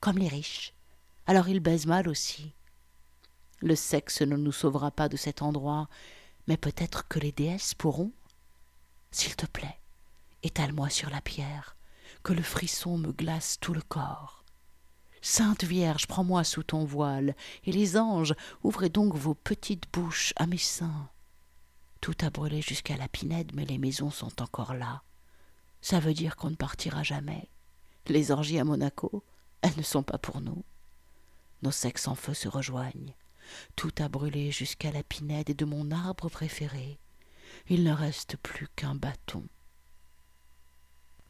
comme 0.00 0.18
les 0.18 0.26
riches. 0.26 0.74
Alors 1.28 1.48
ils 1.48 1.60
baisent 1.60 1.86
mal 1.86 2.08
aussi. 2.08 2.55
Le 3.60 3.74
sexe 3.74 4.22
ne 4.22 4.36
nous 4.36 4.52
sauvera 4.52 4.90
pas 4.90 5.08
de 5.08 5.16
cet 5.16 5.42
endroit, 5.42 5.88
mais 6.46 6.56
peut-être 6.56 7.08
que 7.08 7.18
les 7.18 7.32
déesses 7.32 7.74
pourront. 7.74 8.12
S'il 9.10 9.34
te 9.34 9.46
plaît, 9.46 9.78
étale-moi 10.42 10.90
sur 10.90 11.10
la 11.10 11.20
pierre, 11.20 11.76
que 12.22 12.32
le 12.32 12.42
frisson 12.42 12.98
me 12.98 13.12
glace 13.12 13.58
tout 13.60 13.72
le 13.72 13.82
corps. 13.82 14.44
Sainte 15.22 15.64
Vierge, 15.64 16.06
prends-moi 16.06 16.44
sous 16.44 16.62
ton 16.62 16.84
voile, 16.84 17.34
et 17.64 17.72
les 17.72 17.96
anges, 17.96 18.34
ouvrez 18.62 18.90
donc 18.90 19.14
vos 19.14 19.34
petites 19.34 19.90
bouches 19.92 20.32
à 20.36 20.46
mes 20.46 20.58
seins. 20.58 21.08
Tout 22.00 22.14
a 22.20 22.30
brûlé 22.30 22.62
jusqu'à 22.62 22.96
la 22.96 23.08
pinède, 23.08 23.52
mais 23.54 23.64
les 23.64 23.78
maisons 23.78 24.10
sont 24.10 24.42
encore 24.42 24.74
là. 24.74 25.02
Ça 25.80 25.98
veut 25.98 26.14
dire 26.14 26.36
qu'on 26.36 26.50
ne 26.50 26.56
partira 26.56 27.02
jamais. 27.02 27.48
Les 28.06 28.30
orgies 28.30 28.58
à 28.58 28.64
Monaco, 28.64 29.24
elles 29.62 29.76
ne 29.76 29.82
sont 29.82 30.02
pas 30.02 30.18
pour 30.18 30.40
nous. 30.40 30.62
Nos 31.62 31.72
sexes 31.72 32.06
en 32.06 32.14
feu 32.14 32.34
se 32.34 32.48
rejoignent. 32.48 33.14
Tout 33.74 33.92
a 33.98 34.08
brûlé 34.08 34.50
jusqu'à 34.50 34.90
la 34.90 35.02
pinède 35.02 35.50
et 35.50 35.54
de 35.54 35.64
mon 35.64 35.90
arbre 35.90 36.28
préféré. 36.28 36.98
Il 37.68 37.84
ne 37.84 37.92
reste 37.92 38.36
plus 38.36 38.68
qu'un 38.76 38.94
bâton. 38.94 39.44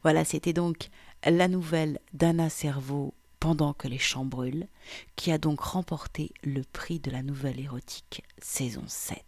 Voilà, 0.03 0.23
c'était 0.23 0.53
donc 0.53 0.89
la 1.25 1.47
nouvelle 1.47 1.99
d'Anna 2.13 2.49
Cerveau 2.49 3.13
pendant 3.39 3.73
que 3.73 3.87
les 3.87 3.99
champs 3.99 4.25
brûlent, 4.25 4.67
qui 5.15 5.31
a 5.31 5.37
donc 5.37 5.59
remporté 5.59 6.31
le 6.43 6.63
prix 6.63 6.99
de 6.99 7.11
la 7.11 7.23
nouvelle 7.23 7.59
érotique 7.59 8.23
saison 8.41 8.83
7. 8.87 9.26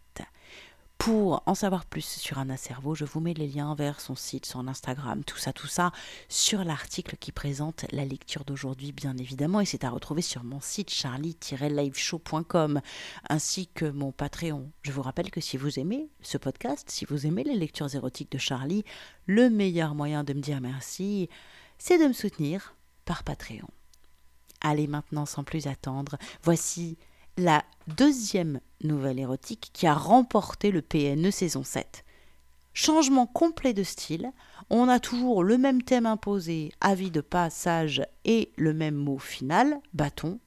Pour 1.00 1.42
en 1.46 1.54
savoir 1.54 1.86
plus 1.86 2.04
sur 2.04 2.38
Anna 2.38 2.58
Cerveau, 2.58 2.94
je 2.94 3.06
vous 3.06 3.20
mets 3.20 3.32
les 3.32 3.48
liens 3.48 3.74
vers 3.74 4.02
son 4.02 4.14
site, 4.14 4.44
son 4.44 4.68
Instagram, 4.68 5.24
tout 5.24 5.38
ça, 5.38 5.54
tout 5.54 5.66
ça, 5.66 5.92
sur 6.28 6.62
l'article 6.62 7.16
qui 7.18 7.32
présente 7.32 7.86
la 7.90 8.04
lecture 8.04 8.44
d'aujourd'hui, 8.44 8.92
bien 8.92 9.16
évidemment, 9.16 9.62
et 9.62 9.64
c'est 9.64 9.84
à 9.84 9.88
retrouver 9.88 10.20
sur 10.20 10.44
mon 10.44 10.60
site 10.60 10.90
charlie-liveshow.com, 10.90 12.82
ainsi 13.30 13.68
que 13.68 13.86
mon 13.86 14.12
Patreon. 14.12 14.70
Je 14.82 14.92
vous 14.92 15.00
rappelle 15.00 15.30
que 15.30 15.40
si 15.40 15.56
vous 15.56 15.78
aimez 15.78 16.10
ce 16.20 16.36
podcast, 16.36 16.90
si 16.90 17.06
vous 17.06 17.26
aimez 17.26 17.44
les 17.44 17.56
lectures 17.56 17.94
érotiques 17.94 18.32
de 18.32 18.36
Charlie, 18.38 18.84
le 19.24 19.48
meilleur 19.48 19.94
moyen 19.94 20.22
de 20.22 20.34
me 20.34 20.40
dire 20.40 20.60
merci, 20.60 21.30
c'est 21.78 21.96
de 21.96 22.08
me 22.08 22.12
soutenir 22.12 22.74
par 23.06 23.24
Patreon. 23.24 23.70
Allez 24.60 24.86
maintenant, 24.86 25.24
sans 25.24 25.44
plus 25.44 25.66
attendre, 25.66 26.18
voici 26.42 26.98
la 27.36 27.64
deuxième 27.86 28.60
nouvelle 28.82 29.18
érotique 29.18 29.70
qui 29.72 29.86
a 29.86 29.94
remporté 29.94 30.70
le 30.70 30.82
PNE 30.82 31.30
saison 31.30 31.64
7. 31.64 32.04
Changement 32.72 33.26
complet 33.26 33.74
de 33.74 33.82
style, 33.82 34.32
on 34.70 34.88
a 34.88 35.00
toujours 35.00 35.42
le 35.42 35.58
même 35.58 35.82
thème 35.82 36.06
imposé, 36.06 36.72
avis 36.80 37.10
de 37.10 37.20
passage 37.20 38.02
et 38.24 38.52
le 38.56 38.72
même 38.72 38.94
mot 38.94 39.18
final, 39.18 39.80
bâton, 39.92 40.38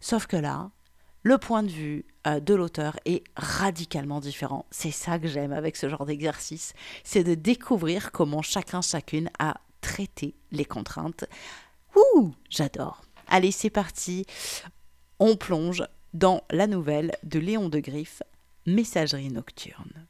sauf 0.00 0.26
que 0.26 0.36
là, 0.36 0.70
le 1.22 1.38
point 1.38 1.62
de 1.62 1.70
vue 1.70 2.04
euh, 2.26 2.40
de 2.40 2.54
l'auteur 2.54 2.98
est 3.04 3.24
radicalement 3.36 4.20
différent. 4.20 4.66
C'est 4.70 4.90
ça 4.90 5.18
que 5.18 5.28
j'aime 5.28 5.52
avec 5.52 5.76
ce 5.76 5.88
genre 5.88 6.04
d'exercice, 6.04 6.74
c'est 7.04 7.24
de 7.24 7.34
découvrir 7.34 8.12
comment 8.12 8.42
chacun 8.42 8.82
chacune 8.82 9.30
a 9.38 9.54
traité 9.80 10.34
les 10.50 10.64
contraintes. 10.64 11.24
Ouh, 11.96 12.32
j'adore. 12.50 13.02
Allez, 13.28 13.52
c'est 13.52 13.70
parti. 13.70 14.26
On 15.18 15.36
plonge 15.36 15.84
dans 16.14 16.44
la 16.50 16.66
nouvelle 16.66 17.16
de 17.22 17.38
Léon 17.38 17.70
de 17.70 17.78
Griffe, 17.78 18.22
Messagerie 18.66 19.30
nocturne. 19.30 20.06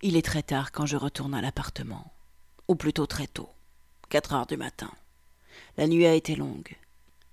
Il 0.00 0.16
est 0.16 0.24
très 0.24 0.42
tard 0.42 0.70
quand 0.70 0.86
je 0.86 0.96
retourne 0.96 1.34
à 1.34 1.42
l'appartement, 1.42 2.12
ou 2.68 2.76
plutôt 2.76 3.06
très 3.06 3.26
tôt, 3.26 3.48
quatre 4.10 4.32
heures 4.32 4.46
du 4.46 4.56
matin. 4.56 4.90
La 5.76 5.88
nuit 5.88 6.06
a 6.06 6.14
été 6.14 6.36
longue. 6.36 6.76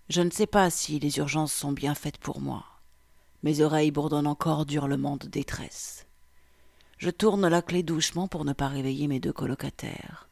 Je 0.10 0.22
ne 0.22 0.32
sais 0.32 0.48
pas 0.48 0.70
si 0.72 1.00
les 1.00 1.20
urgences 1.20 1.54
sont 1.54 1.72
bien 1.72 1.94
faites 1.94 2.18
pour 2.18 2.42
moi. 2.42 2.66
Mes 3.44 3.62
oreilles 3.62 3.92
bourdonnent 3.92 4.28
encore 4.28 4.66
d'hurlements 4.66 5.18
de 5.18 5.28
détresse. 5.28 6.08
Je 6.98 7.10
tourne 7.10 7.48
la 7.48 7.62
clé 7.62 7.84
doucement 7.84 8.28
pour 8.28 8.46
ne 8.46 8.54
pas 8.54 8.68
réveiller 8.68 9.08
mes 9.08 9.20
deux 9.20 9.34
colocataires. 9.34 10.28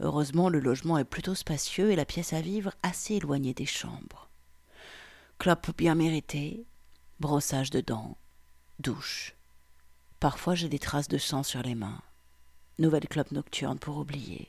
Heureusement, 0.00 0.48
le 0.48 0.60
logement 0.60 0.96
est 0.98 1.04
plutôt 1.04 1.34
spacieux 1.34 1.90
et 1.90 1.96
la 1.96 2.06
pièce 2.06 2.32
à 2.32 2.40
vivre 2.40 2.72
assez 2.82 3.16
éloignée 3.16 3.52
des 3.52 3.66
chambres. 3.66 4.29
Clope 5.40 5.74
bien 5.74 5.94
méritée, 5.94 6.66
brossage 7.18 7.70
de 7.70 7.80
dents, 7.80 8.18
douche. 8.78 9.34
Parfois 10.18 10.54
j'ai 10.54 10.68
des 10.68 10.78
traces 10.78 11.08
de 11.08 11.16
sang 11.16 11.42
sur 11.42 11.62
les 11.62 11.74
mains. 11.74 12.02
Nouvelle 12.78 13.08
clope 13.08 13.32
nocturne 13.32 13.78
pour 13.78 13.96
oublier. 13.96 14.48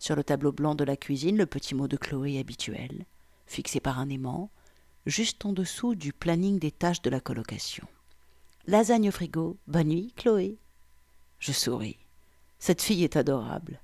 Sur 0.00 0.16
le 0.16 0.24
tableau 0.24 0.50
blanc 0.50 0.74
de 0.74 0.82
la 0.82 0.96
cuisine, 0.96 1.36
le 1.36 1.46
petit 1.46 1.76
mot 1.76 1.86
de 1.86 1.96
Chloé 1.96 2.40
habituel, 2.40 3.06
fixé 3.46 3.78
par 3.78 4.00
un 4.00 4.08
aimant, 4.08 4.50
juste 5.06 5.46
en 5.46 5.52
dessous 5.52 5.94
du 5.94 6.12
planning 6.12 6.58
des 6.58 6.72
tâches 6.72 7.02
de 7.02 7.10
la 7.10 7.20
colocation. 7.20 7.86
Lasagne 8.66 9.10
au 9.10 9.12
frigo, 9.12 9.58
bonne 9.68 9.90
nuit, 9.90 10.12
Chloé. 10.16 10.58
Je 11.38 11.52
souris. 11.52 11.98
Cette 12.58 12.82
fille 12.82 13.04
est 13.04 13.14
adorable. 13.14 13.78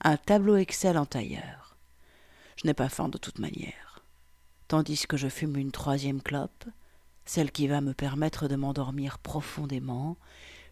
Un 0.00 0.16
tableau 0.16 0.56
Excel 0.56 0.96
en 0.96 1.04
tailleur. 1.04 1.76
Je 2.56 2.66
n'ai 2.66 2.72
pas 2.72 2.88
faim 2.88 3.10
de 3.10 3.18
toute 3.18 3.40
manière. 3.40 3.87
Tandis 4.68 5.06
que 5.06 5.16
je 5.16 5.28
fume 5.28 5.56
une 5.56 5.72
troisième 5.72 6.20
clope, 6.20 6.66
celle 7.24 7.50
qui 7.50 7.68
va 7.68 7.80
me 7.80 7.94
permettre 7.94 8.48
de 8.48 8.56
m'endormir 8.56 9.18
profondément, 9.18 10.18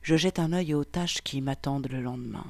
je 0.03 0.17
jette 0.17 0.39
un 0.39 0.53
œil 0.53 0.75
aux 0.75 0.85
tâches 0.85 1.23
qui 1.23 1.41
m'attendent 1.41 1.89
le 1.91 2.03
lendemain. 2.03 2.47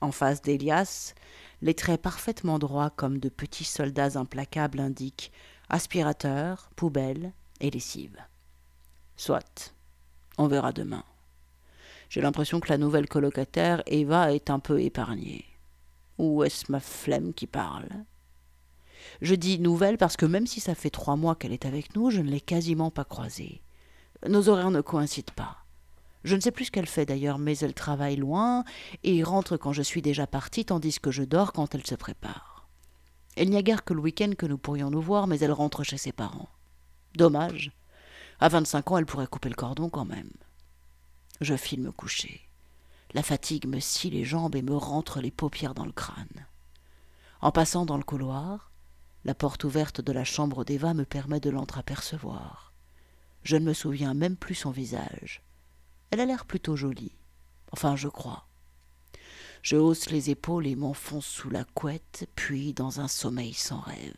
En 0.00 0.10
face 0.10 0.42
d'Elias, 0.42 1.14
les 1.62 1.74
traits 1.74 2.02
parfaitement 2.02 2.58
droits 2.58 2.90
comme 2.90 3.18
de 3.18 3.28
petits 3.28 3.64
soldats 3.64 4.18
implacables 4.18 4.80
indiquent 4.80 5.30
aspirateur, 5.68 6.68
poubelle 6.74 7.32
et 7.60 7.70
lessive. 7.70 8.18
Soit. 9.16 9.72
On 10.36 10.48
verra 10.48 10.72
demain. 10.72 11.04
J'ai 12.10 12.20
l'impression 12.20 12.58
que 12.60 12.68
la 12.68 12.78
nouvelle 12.78 13.08
colocataire, 13.08 13.82
Eva, 13.86 14.34
est 14.34 14.50
un 14.50 14.58
peu 14.58 14.80
épargnée. 14.82 15.44
Ou 16.18 16.42
est-ce 16.42 16.70
ma 16.70 16.80
flemme 16.80 17.32
qui 17.32 17.46
parle? 17.46 17.88
Je 19.22 19.34
dis 19.34 19.58
nouvelle 19.58 19.98
parce 19.98 20.16
que 20.16 20.26
même 20.26 20.46
si 20.46 20.60
ça 20.60 20.74
fait 20.74 20.90
trois 20.90 21.16
mois 21.16 21.34
qu'elle 21.34 21.52
est 21.52 21.66
avec 21.66 21.94
nous, 21.94 22.10
je 22.10 22.20
ne 22.20 22.30
l'ai 22.30 22.40
quasiment 22.40 22.90
pas 22.90 23.04
croisée. 23.04 23.62
Nos 24.28 24.48
horaires 24.48 24.70
ne 24.70 24.80
coïncident 24.80 25.32
pas. 25.34 25.58
Je 26.24 26.34
ne 26.34 26.40
sais 26.40 26.50
plus 26.50 26.66
ce 26.66 26.70
qu'elle 26.72 26.86
fait 26.86 27.06
d'ailleurs, 27.06 27.38
mais 27.38 27.56
elle 27.58 27.74
travaille 27.74 28.16
loin 28.16 28.64
et 29.04 29.22
rentre 29.22 29.56
quand 29.56 29.72
je 29.72 29.82
suis 29.82 30.02
déjà 30.02 30.26
partie, 30.26 30.64
tandis 30.64 30.98
que 30.98 31.12
je 31.12 31.22
dors 31.22 31.52
quand 31.52 31.74
elle 31.74 31.86
se 31.86 31.94
prépare. 31.94 32.66
Il 33.36 33.50
n'y 33.50 33.56
a 33.56 33.62
guère 33.62 33.84
que 33.84 33.94
le 33.94 34.00
week-end 34.00 34.32
que 34.36 34.46
nous 34.46 34.58
pourrions 34.58 34.90
nous 34.90 35.00
voir, 35.00 35.26
mais 35.26 35.38
elle 35.38 35.52
rentre 35.52 35.84
chez 35.84 35.98
ses 35.98 36.12
parents. 36.12 36.48
Dommage. 37.14 37.70
À 38.40 38.48
vingt-cinq 38.48 38.90
ans, 38.90 38.98
elle 38.98 39.06
pourrait 39.06 39.26
couper 39.26 39.50
le 39.50 39.54
cordon 39.54 39.88
quand 39.88 40.04
même. 40.04 40.32
Je 41.40 41.54
file 41.54 41.82
me 41.82 41.92
coucher. 41.92 42.40
La 43.14 43.22
fatigue 43.22 43.66
me 43.66 43.78
scie 43.78 44.10
les 44.10 44.24
jambes 44.24 44.56
et 44.56 44.62
me 44.62 44.76
rentre 44.76 45.20
les 45.20 45.30
paupières 45.30 45.74
dans 45.74 45.84
le 45.84 45.92
crâne. 45.92 46.46
En 47.40 47.52
passant 47.52 47.86
dans 47.86 47.98
le 47.98 48.02
couloir, 48.02 48.72
la 49.26 49.34
porte 49.34 49.64
ouverte 49.64 50.00
de 50.00 50.12
la 50.12 50.22
chambre 50.22 50.64
d'Eva 50.64 50.94
me 50.94 51.04
permet 51.04 51.40
de 51.40 51.50
l'entreapercevoir. 51.50 52.72
Je 53.42 53.56
ne 53.56 53.64
me 53.64 53.72
souviens 53.72 54.14
même 54.14 54.36
plus 54.36 54.54
son 54.54 54.70
visage. 54.70 55.42
Elle 56.12 56.20
a 56.20 56.26
l'air 56.26 56.46
plutôt 56.46 56.76
jolie. 56.76 57.16
Enfin, 57.72 57.96
je 57.96 58.06
crois. 58.06 58.46
Je 59.62 59.74
hausse 59.74 60.10
les 60.10 60.30
épaules 60.30 60.68
et 60.68 60.76
m'enfonce 60.76 61.26
sous 61.26 61.50
la 61.50 61.64
couette, 61.64 62.28
puis 62.36 62.72
dans 62.72 63.00
un 63.00 63.08
sommeil 63.08 63.52
sans 63.52 63.80
rêve. 63.80 64.14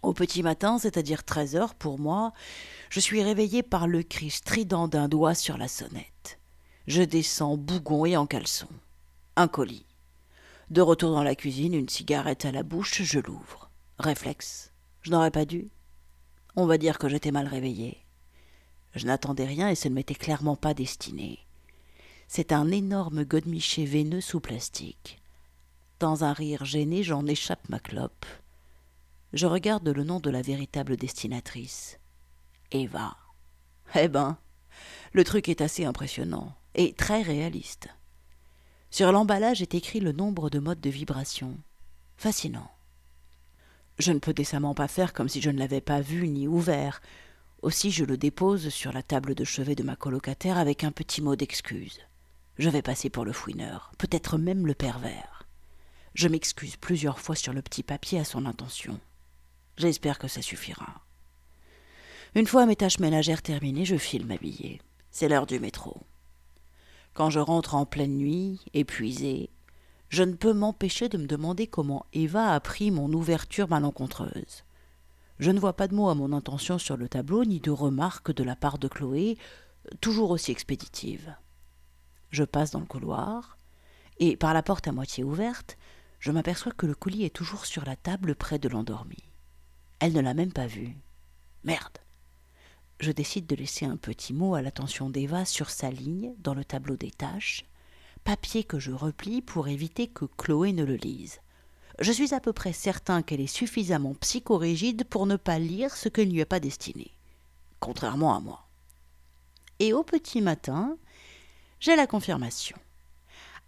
Au 0.00 0.14
petit 0.14 0.42
matin, 0.42 0.78
c'est-à-dire 0.78 1.22
treize 1.22 1.54
heures 1.54 1.74
pour 1.74 1.98
moi, 1.98 2.32
je 2.88 3.00
suis 3.00 3.22
réveillé 3.22 3.62
par 3.62 3.86
le 3.86 4.02
cri 4.02 4.30
strident 4.30 4.88
d'un 4.88 5.08
doigt 5.08 5.34
sur 5.34 5.58
la 5.58 5.68
sonnette. 5.68 6.38
Je 6.86 7.02
descends 7.02 7.58
bougon 7.58 8.06
et 8.06 8.16
en 8.16 8.24
caleçon. 8.24 8.68
Un 9.36 9.46
colis. 9.46 9.84
De 10.70 10.80
retour 10.80 11.10
dans 11.10 11.22
la 11.22 11.34
cuisine, 11.34 11.74
une 11.74 11.90
cigarette 11.90 12.46
à 12.46 12.50
la 12.50 12.62
bouche, 12.62 13.02
je 13.02 13.18
l'ouvre. 13.18 13.63
Réflexe. 13.98 14.72
Je 15.02 15.10
n'aurais 15.10 15.30
pas 15.30 15.44
dû. 15.44 15.70
On 16.56 16.66
va 16.66 16.78
dire 16.78 16.98
que 16.98 17.08
j'étais 17.08 17.30
mal 17.30 17.46
réveillé. 17.46 18.04
Je 18.94 19.06
n'attendais 19.06 19.44
rien 19.44 19.68
et 19.68 19.74
ce 19.74 19.88
ne 19.88 19.94
m'était 19.94 20.14
clairement 20.14 20.56
pas 20.56 20.74
destiné. 20.74 21.40
C'est 22.28 22.52
un 22.52 22.70
énorme 22.70 23.24
godemiché 23.24 23.84
veineux 23.84 24.20
sous 24.20 24.40
plastique. 24.40 25.20
Dans 26.00 26.24
un 26.24 26.32
rire 26.32 26.64
gêné, 26.64 27.02
j'en 27.02 27.26
échappe 27.26 27.68
ma 27.68 27.78
clope. 27.78 28.26
Je 29.32 29.46
regarde 29.46 29.88
le 29.88 30.04
nom 30.04 30.20
de 30.20 30.30
la 30.30 30.42
véritable 30.42 30.96
destinatrice. 30.96 31.98
Eva. 32.70 33.16
Eh 33.94 34.08
ben, 34.08 34.38
le 35.12 35.24
truc 35.24 35.48
est 35.48 35.60
assez 35.60 35.84
impressionnant 35.84 36.54
et 36.74 36.94
très 36.94 37.22
réaliste. 37.22 37.88
Sur 38.90 39.12
l'emballage 39.12 39.62
est 39.62 39.74
écrit 39.74 40.00
le 40.00 40.12
nombre 40.12 40.50
de 40.50 40.58
modes 40.58 40.80
de 40.80 40.90
vibration. 40.90 41.58
Fascinant. 42.16 42.70
Je 43.98 44.12
ne 44.12 44.18
peux 44.18 44.34
décemment 44.34 44.74
pas 44.74 44.88
faire 44.88 45.12
comme 45.12 45.28
si 45.28 45.40
je 45.40 45.50
ne 45.50 45.58
l'avais 45.58 45.80
pas 45.80 46.00
vu 46.00 46.28
ni 46.28 46.48
ouvert. 46.48 47.00
Aussi 47.62 47.90
je 47.90 48.04
le 48.04 48.16
dépose 48.16 48.68
sur 48.68 48.92
la 48.92 49.02
table 49.02 49.34
de 49.34 49.44
chevet 49.44 49.74
de 49.74 49.82
ma 49.82 49.96
colocataire 49.96 50.58
avec 50.58 50.84
un 50.84 50.90
petit 50.90 51.22
mot 51.22 51.36
d'excuse. 51.36 52.00
Je 52.58 52.68
vais 52.68 52.82
passer 52.82 53.10
pour 53.10 53.24
le 53.24 53.32
fouineur, 53.32 53.92
peut-être 53.98 54.38
même 54.38 54.66
le 54.66 54.74
pervers. 54.74 55.46
Je 56.14 56.28
m'excuse 56.28 56.76
plusieurs 56.76 57.18
fois 57.18 57.34
sur 57.34 57.52
le 57.52 57.62
petit 57.62 57.82
papier 57.82 58.20
à 58.20 58.24
son 58.24 58.46
intention. 58.46 59.00
J'espère 59.76 60.18
que 60.18 60.28
ça 60.28 60.42
suffira. 60.42 61.02
Une 62.36 62.46
fois 62.46 62.66
mes 62.66 62.76
tâches 62.76 63.00
ménagères 63.00 63.42
terminées, 63.42 63.84
je 63.84 63.96
file 63.96 64.26
m'habiller. 64.26 64.80
C'est 65.10 65.28
l'heure 65.28 65.46
du 65.46 65.58
métro. 65.58 66.00
Quand 67.12 67.30
je 67.30 67.38
rentre 67.38 67.76
en 67.76 67.86
pleine 67.86 68.16
nuit, 68.16 68.60
épuisé, 68.74 69.50
je 70.14 70.22
ne 70.22 70.34
peux 70.34 70.52
m'empêcher 70.52 71.08
de 71.08 71.18
me 71.18 71.26
demander 71.26 71.66
comment 71.66 72.06
Eva 72.12 72.52
a 72.52 72.60
pris 72.60 72.92
mon 72.92 73.12
ouverture 73.12 73.68
malencontreuse. 73.68 74.62
Je 75.40 75.50
ne 75.50 75.58
vois 75.58 75.72
pas 75.72 75.88
de 75.88 75.94
mots 75.96 76.08
à 76.08 76.14
mon 76.14 76.32
intention 76.32 76.78
sur 76.78 76.96
le 76.96 77.08
tableau, 77.08 77.44
ni 77.44 77.58
de 77.58 77.72
remarques 77.72 78.32
de 78.32 78.44
la 78.44 78.54
part 78.54 78.78
de 78.78 78.86
Chloé, 78.86 79.36
toujours 80.00 80.30
aussi 80.30 80.52
expéditive. 80.52 81.34
Je 82.30 82.44
passe 82.44 82.70
dans 82.70 82.78
le 82.78 82.86
couloir, 82.86 83.58
et 84.20 84.36
par 84.36 84.54
la 84.54 84.62
porte 84.62 84.86
à 84.86 84.92
moitié 84.92 85.24
ouverte, 85.24 85.76
je 86.20 86.30
m'aperçois 86.30 86.70
que 86.70 86.86
le 86.86 86.94
colis 86.94 87.24
est 87.24 87.34
toujours 87.34 87.66
sur 87.66 87.84
la 87.84 87.96
table 87.96 88.36
près 88.36 88.60
de 88.60 88.68
l'endormie. 88.68 89.32
Elle 89.98 90.12
ne 90.12 90.20
l'a 90.20 90.34
même 90.34 90.52
pas 90.52 90.68
vu. 90.68 90.96
Merde. 91.64 91.98
Je 93.00 93.10
décide 93.10 93.46
de 93.46 93.56
laisser 93.56 93.84
un 93.84 93.96
petit 93.96 94.32
mot 94.32 94.54
à 94.54 94.62
l'attention 94.62 95.10
d'Eva 95.10 95.44
sur 95.44 95.70
sa 95.70 95.90
ligne 95.90 96.34
dans 96.38 96.54
le 96.54 96.64
tableau 96.64 96.96
des 96.96 97.10
tâches, 97.10 97.64
papier 98.24 98.64
que 98.64 98.78
je 98.78 98.90
replie 98.90 99.42
pour 99.42 99.68
éviter 99.68 100.08
que 100.08 100.24
Chloé 100.24 100.72
ne 100.72 100.84
le 100.84 100.96
lise. 100.96 101.40
Je 102.00 102.10
suis 102.10 102.34
à 102.34 102.40
peu 102.40 102.52
près 102.52 102.72
certain 102.72 103.22
qu'elle 103.22 103.40
est 103.40 103.46
suffisamment 103.46 104.14
psychorigide 104.14 105.04
pour 105.04 105.26
ne 105.26 105.36
pas 105.36 105.58
lire 105.58 105.94
ce 105.94 106.08
qu'elle 106.08 106.28
ne 106.28 106.32
lui 106.32 106.42
a 106.42 106.46
pas 106.46 106.58
destiné, 106.58 107.12
contrairement 107.78 108.34
à 108.34 108.40
moi. 108.40 108.66
Et 109.78 109.92
au 109.92 110.02
petit 110.02 110.40
matin, 110.40 110.96
j'ai 111.80 111.94
la 111.94 112.06
confirmation. 112.06 112.76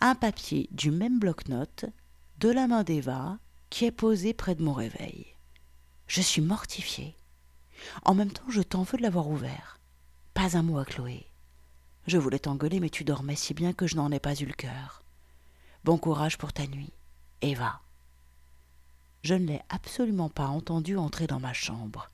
Un 0.00 0.14
papier 0.14 0.68
du 0.72 0.90
même 0.90 1.18
bloc-notes, 1.18 1.84
de 2.38 2.48
la 2.48 2.66
main 2.66 2.82
d'Eva, 2.82 3.38
qui 3.70 3.84
est 3.84 3.92
posé 3.92 4.34
près 4.34 4.54
de 4.54 4.62
mon 4.62 4.72
réveil. 4.72 5.26
Je 6.06 6.20
suis 6.20 6.42
mortifiée. 6.42 7.16
En 8.04 8.14
même 8.14 8.30
temps, 8.30 8.48
je 8.48 8.62
t'en 8.62 8.82
veux 8.82 8.98
de 8.98 9.02
l'avoir 9.02 9.28
ouvert. 9.28 9.78
Pas 10.34 10.56
un 10.56 10.62
mot 10.62 10.78
à 10.78 10.84
Chloé. 10.84 11.26
Je 12.06 12.18
voulais 12.18 12.38
t'engueuler, 12.38 12.78
mais 12.80 12.90
tu 12.90 13.04
dormais 13.04 13.34
si 13.34 13.52
bien 13.52 13.72
que 13.72 13.86
je 13.86 13.96
n'en 13.96 14.12
ai 14.12 14.20
pas 14.20 14.34
eu 14.34 14.46
le 14.46 14.52
cœur. 14.52 15.02
Bon 15.84 15.98
courage 15.98 16.38
pour 16.38 16.52
ta 16.52 16.66
nuit. 16.66 16.92
Eva. 17.42 17.80
Je 19.22 19.34
ne 19.34 19.46
l'ai 19.46 19.60
absolument 19.68 20.28
pas 20.28 20.46
entendu 20.46 20.96
entrer 20.96 21.26
dans 21.26 21.40
ma 21.40 21.52
chambre. 21.52 22.10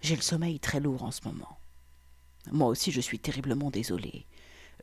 J'ai 0.00 0.14
le 0.14 0.22
sommeil 0.22 0.60
très 0.60 0.78
lourd 0.78 1.02
en 1.02 1.10
ce 1.10 1.22
moment. 1.24 1.58
Moi 2.52 2.68
aussi 2.68 2.92
je 2.92 3.00
suis 3.00 3.18
terriblement 3.18 3.70
désolée. 3.70 4.26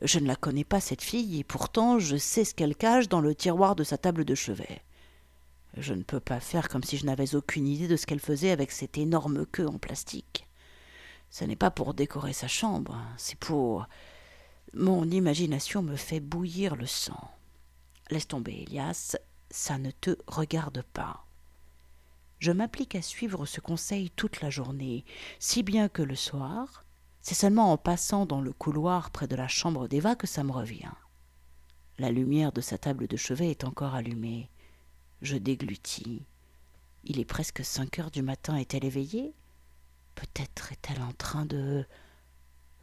Je 0.02 0.18
ne 0.18 0.26
la 0.26 0.36
connais 0.36 0.64
pas, 0.64 0.80
cette 0.80 1.02
fille, 1.02 1.38
et 1.38 1.44
pourtant 1.44 1.98
je 1.98 2.16
sais 2.16 2.44
ce 2.44 2.54
qu'elle 2.54 2.76
cache 2.76 3.08
dans 3.08 3.20
le 3.20 3.34
tiroir 3.34 3.76
de 3.76 3.84
sa 3.84 3.96
table 3.96 4.24
de 4.24 4.34
chevet. 4.34 4.82
Je 5.76 5.94
ne 5.94 6.02
peux 6.02 6.20
pas 6.20 6.40
faire 6.40 6.68
comme 6.68 6.82
si 6.82 6.98
je 6.98 7.06
n'avais 7.06 7.34
aucune 7.34 7.66
idée 7.66 7.88
de 7.88 7.96
ce 7.96 8.04
qu'elle 8.04 8.20
faisait 8.20 8.50
avec 8.50 8.70
cette 8.70 8.98
énorme 8.98 9.46
queue 9.46 9.66
en 9.66 9.78
plastique. 9.78 10.46
Ce 11.30 11.44
n'est 11.44 11.56
pas 11.56 11.70
pour 11.70 11.94
décorer 11.94 12.34
sa 12.34 12.48
chambre, 12.48 12.98
c'est 13.16 13.38
pour. 13.38 13.86
Mon 14.74 15.10
imagination 15.10 15.82
me 15.82 15.96
fait 15.96 16.20
bouillir 16.20 16.76
le 16.76 16.86
sang. 16.86 17.30
Laisse 18.10 18.28
tomber, 18.28 18.62
Elias, 18.62 19.16
ça 19.50 19.76
ne 19.76 19.90
te 19.90 20.16
regarde 20.26 20.82
pas. 20.94 21.26
Je 22.38 22.52
m'applique 22.52 22.94
à 22.94 23.02
suivre 23.02 23.44
ce 23.44 23.60
conseil 23.60 24.10
toute 24.10 24.40
la 24.40 24.48
journée, 24.48 25.04
si 25.38 25.62
bien 25.62 25.90
que 25.90 26.00
le 26.00 26.16
soir, 26.16 26.84
c'est 27.20 27.34
seulement 27.34 27.70
en 27.70 27.76
passant 27.76 28.24
dans 28.24 28.40
le 28.40 28.54
couloir 28.54 29.10
près 29.10 29.28
de 29.28 29.36
la 29.36 29.46
chambre 29.46 29.88
d'Eva 29.88 30.16
que 30.16 30.26
ça 30.26 30.42
me 30.42 30.52
revient. 30.52 30.90
La 31.98 32.10
lumière 32.10 32.50
de 32.50 32.62
sa 32.62 32.78
table 32.78 33.06
de 33.06 33.16
chevet 33.18 33.50
est 33.50 33.64
encore 33.64 33.94
allumée. 33.94 34.48
Je 35.20 35.36
déglutis. 35.36 36.24
Il 37.04 37.20
est 37.20 37.26
presque 37.26 37.62
cinq 37.62 37.98
heures 37.98 38.10
du 38.10 38.22
matin. 38.22 38.56
Est-elle 38.56 38.86
éveillée? 38.86 39.34
Peut-être 40.14 40.72
est-elle 40.72 41.02
en 41.02 41.12
train 41.12 41.44
de. 41.44 41.84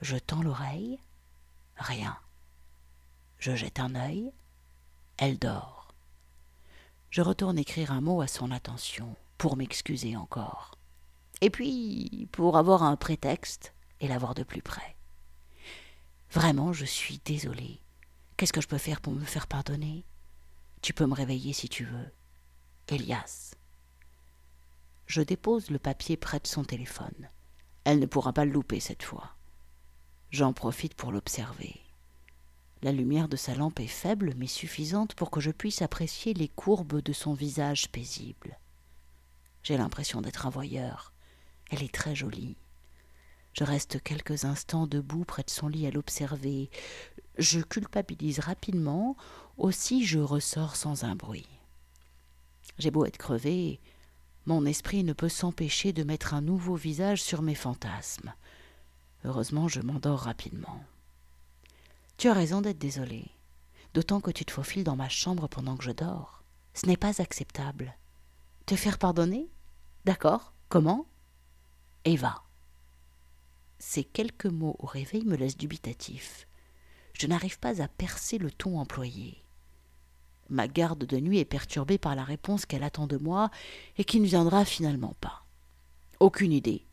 Je 0.02 0.18
tends 0.18 0.44
l'oreille. 0.44 1.00
Rien. 1.80 2.18
Je 3.40 3.56
jette 3.56 3.80
un 3.80 3.96
œil. 3.96 4.32
Elle 5.18 5.40
dort. 5.40 5.94
Je 7.10 7.22
retourne 7.22 7.58
écrire 7.58 7.92
un 7.92 8.02
mot 8.02 8.22
à 8.22 8.28
son 8.28 8.52
attention, 8.52 9.16
pour 9.38 9.58
m'excuser 9.58 10.16
encore. 10.16 10.76
Et 11.42 11.50
puis, 11.50 12.28
pour 12.32 12.58
avoir 12.58 12.84
un 12.84 12.96
prétexte, 12.96 13.74
et 14.02 14.08
la 14.08 14.18
voir 14.18 14.36
de 14.36 14.44
plus 14.44 14.62
près. 14.62 14.96
Vraiment, 16.32 16.74
je 16.74 16.86
suis 16.86 17.20
désolée. 17.26 17.82
Qu'est-ce 18.38 18.54
que 18.54 18.62
je 18.62 18.68
peux 18.68 18.78
faire 18.78 19.02
pour 19.02 19.14
me 19.14 19.26
faire 19.26 19.48
pardonner? 19.48 20.06
Tu 20.82 20.94
peux 20.94 21.06
me 21.06 21.16
réveiller 21.16 21.54
si 21.54 21.68
tu 21.68 21.84
veux. 21.84 22.12
Elias. 22.88 23.56
Je 25.08 25.22
dépose 25.22 25.72
le 25.72 25.80
papier 25.80 26.18
près 26.18 26.40
de 26.40 26.48
son 26.48 26.64
téléphone. 26.64 27.30
Elle 27.84 28.00
ne 28.00 28.06
pourra 28.06 28.32
pas 28.32 28.46
le 28.46 28.52
louper 28.52 28.80
cette 28.80 29.04
fois. 29.04 29.36
J'en 30.32 30.54
profite 30.54 30.94
pour 30.94 31.12
l'observer. 31.12 31.76
La 32.84 32.92
lumière 32.92 33.28
de 33.28 33.36
sa 33.36 33.56
lampe 33.56 33.80
est 33.80 33.88
faible 33.88 34.34
mais 34.38 34.48
suffisante 34.48 35.16
pour 35.16 35.32
que 35.32 35.42
je 35.42 35.52
puisse 35.52 35.82
apprécier 35.82 36.34
les 36.34 36.48
courbes 36.48 37.02
de 37.02 37.14
son 37.14 37.34
visage 37.34 37.90
paisible. 37.92 38.60
J'ai 39.64 39.76
l'impression 39.76 40.22
d'être 40.22 40.46
un 40.46 40.52
voyeur. 40.52 41.14
Elle 41.72 41.84
est 41.84 41.94
très 41.94 42.16
jolie. 42.16 42.58
Je 43.54 43.64
reste 43.64 44.02
quelques 44.04 44.46
instants 44.46 44.86
debout 44.86 45.26
près 45.26 45.44
de 45.44 45.50
son 45.50 45.68
lit 45.68 45.88
à 45.88 45.92
l'observer. 45.92 46.70
Je 47.38 47.60
culpabilise 47.60 48.40
rapidement, 48.40 49.18
aussi 49.58 50.06
je 50.06 50.20
ressors 50.20 50.76
sans 50.76 51.04
un 51.04 51.16
bruit. 51.16 51.48
J'ai 52.78 52.92
beau 52.92 53.06
être 53.06 53.18
crevé, 53.18 53.82
mon 54.46 54.66
esprit 54.66 55.04
ne 55.04 55.14
peut 55.14 55.30
s'empêcher 55.30 55.92
de 55.92 56.04
mettre 56.04 56.34
un 56.34 56.42
nouveau 56.42 56.76
visage 56.76 57.22
sur 57.22 57.42
mes 57.42 57.56
fantasmes. 57.56 58.34
Heureusement, 59.26 59.68
je 59.68 59.82
m'endors 59.82 60.20
rapidement. 60.20 60.84
Tu 62.18 62.28
as 62.28 62.34
raison 62.34 62.62
d'être 62.62 62.80
désolé, 62.80 63.26
d'autant 63.94 64.22
que 64.22 64.32
tu 64.32 64.46
te 64.46 64.52
faufiles 64.52 64.84
dans 64.84 64.96
ma 64.96 65.10
chambre 65.10 65.48
pendant 65.48 65.78
que 65.78 65.84
je 65.84 65.92
dors. 65.92 66.44
Ce 66.74 66.86
n'est 66.86 66.98
pas 66.98 67.22
acceptable. 67.22 67.96
Te 68.66 68.76
faire 68.76 68.98
pardonner? 68.98 69.50
D'accord. 70.06 70.54
Comment? 70.70 71.06
Eva. 72.06 72.44
Ces 73.80 74.04
quelques 74.04 74.46
mots 74.46 74.76
au 74.80 74.86
réveil 74.86 75.26
me 75.26 75.36
laissent 75.36 75.58
dubitatif. 75.58 76.48
Je 77.14 77.28
n'arrive 77.28 77.60
pas 77.60 77.82
à 77.82 77.88
percer 77.88 78.38
le 78.38 78.52
ton 78.52 78.80
employé. 78.80 79.44
Ma 80.50 80.68
garde 80.68 81.06
de 81.06 81.20
nuit 81.20 81.40
est 81.40 81.46
perturbée 81.46 81.98
par 81.98 82.16
la 82.16 82.24
réponse 82.24 82.66
qu'elle 82.66 82.84
attend 82.84 83.08
de 83.08 83.18
moi 83.18 83.52
et 83.98 84.04
qui 84.04 84.20
ne 84.20 84.26
viendra 84.26 84.66
finalement 84.66 85.16
pas. 85.22 85.46
Aucune 86.20 86.52
idée. 86.52 86.86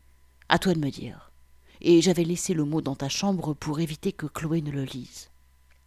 À 0.49 0.59
toi 0.59 0.73
de 0.73 0.79
me 0.79 0.89
dire. 0.89 1.26
Et 1.81 2.01
j'avais 2.01 2.23
laissé 2.23 2.53
le 2.53 2.63
mot 2.63 2.81
dans 2.81 2.95
ta 2.95 3.09
chambre 3.09 3.53
pour 3.53 3.79
éviter 3.79 4.11
que 4.11 4.25
Chloé 4.25 4.61
ne 4.61 4.71
le 4.71 4.83
lise. 4.83 5.29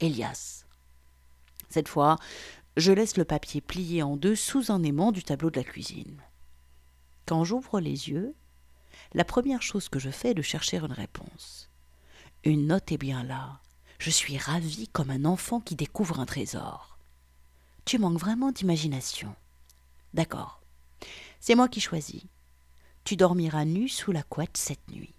Elias. 0.00 0.64
Cette 1.68 1.88
fois, 1.88 2.16
je 2.76 2.92
laisse 2.92 3.16
le 3.16 3.24
papier 3.24 3.60
plié 3.60 4.02
en 4.02 4.16
deux 4.16 4.36
sous 4.36 4.70
un 4.70 4.82
aimant 4.82 5.12
du 5.12 5.22
tableau 5.22 5.50
de 5.50 5.56
la 5.56 5.64
cuisine. 5.64 6.20
Quand 7.26 7.44
j'ouvre 7.44 7.80
les 7.80 8.08
yeux, 8.08 8.34
la 9.12 9.24
première 9.24 9.62
chose 9.62 9.88
que 9.88 9.98
je 9.98 10.10
fais 10.10 10.30
est 10.30 10.34
de 10.34 10.42
chercher 10.42 10.78
une 10.78 10.92
réponse. 10.92 11.70
Une 12.44 12.66
note 12.66 12.90
est 12.92 12.98
bien 12.98 13.22
là. 13.22 13.60
Je 13.98 14.10
suis 14.10 14.38
ravie 14.38 14.88
comme 14.88 15.10
un 15.10 15.24
enfant 15.24 15.60
qui 15.60 15.76
découvre 15.76 16.20
un 16.20 16.26
trésor. 16.26 16.98
Tu 17.84 17.98
manques 17.98 18.18
vraiment 18.18 18.50
d'imagination. 18.50 19.34
D'accord. 20.14 20.60
C'est 21.40 21.54
moi 21.54 21.68
qui 21.68 21.80
choisis. 21.80 22.22
Tu 23.04 23.16
dormiras 23.16 23.64
nu 23.64 23.88
sous 23.88 24.12
la 24.12 24.22
couette 24.22 24.56
cette 24.56 24.90
nuit. 24.90 25.14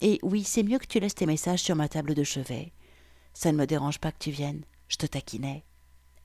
Et 0.00 0.18
oui, 0.22 0.44
c'est 0.44 0.62
mieux 0.62 0.78
que 0.78 0.86
tu 0.86 1.00
laisses 1.00 1.14
tes 1.14 1.26
messages 1.26 1.62
sur 1.62 1.76
ma 1.76 1.88
table 1.88 2.14
de 2.14 2.24
chevet. 2.24 2.72
Ça 3.34 3.52
ne 3.52 3.56
me 3.56 3.66
dérange 3.66 3.98
pas 3.98 4.12
que 4.12 4.18
tu 4.18 4.30
viennes. 4.30 4.64
Je 4.88 4.96
te 4.96 5.06
taquinais. 5.06 5.64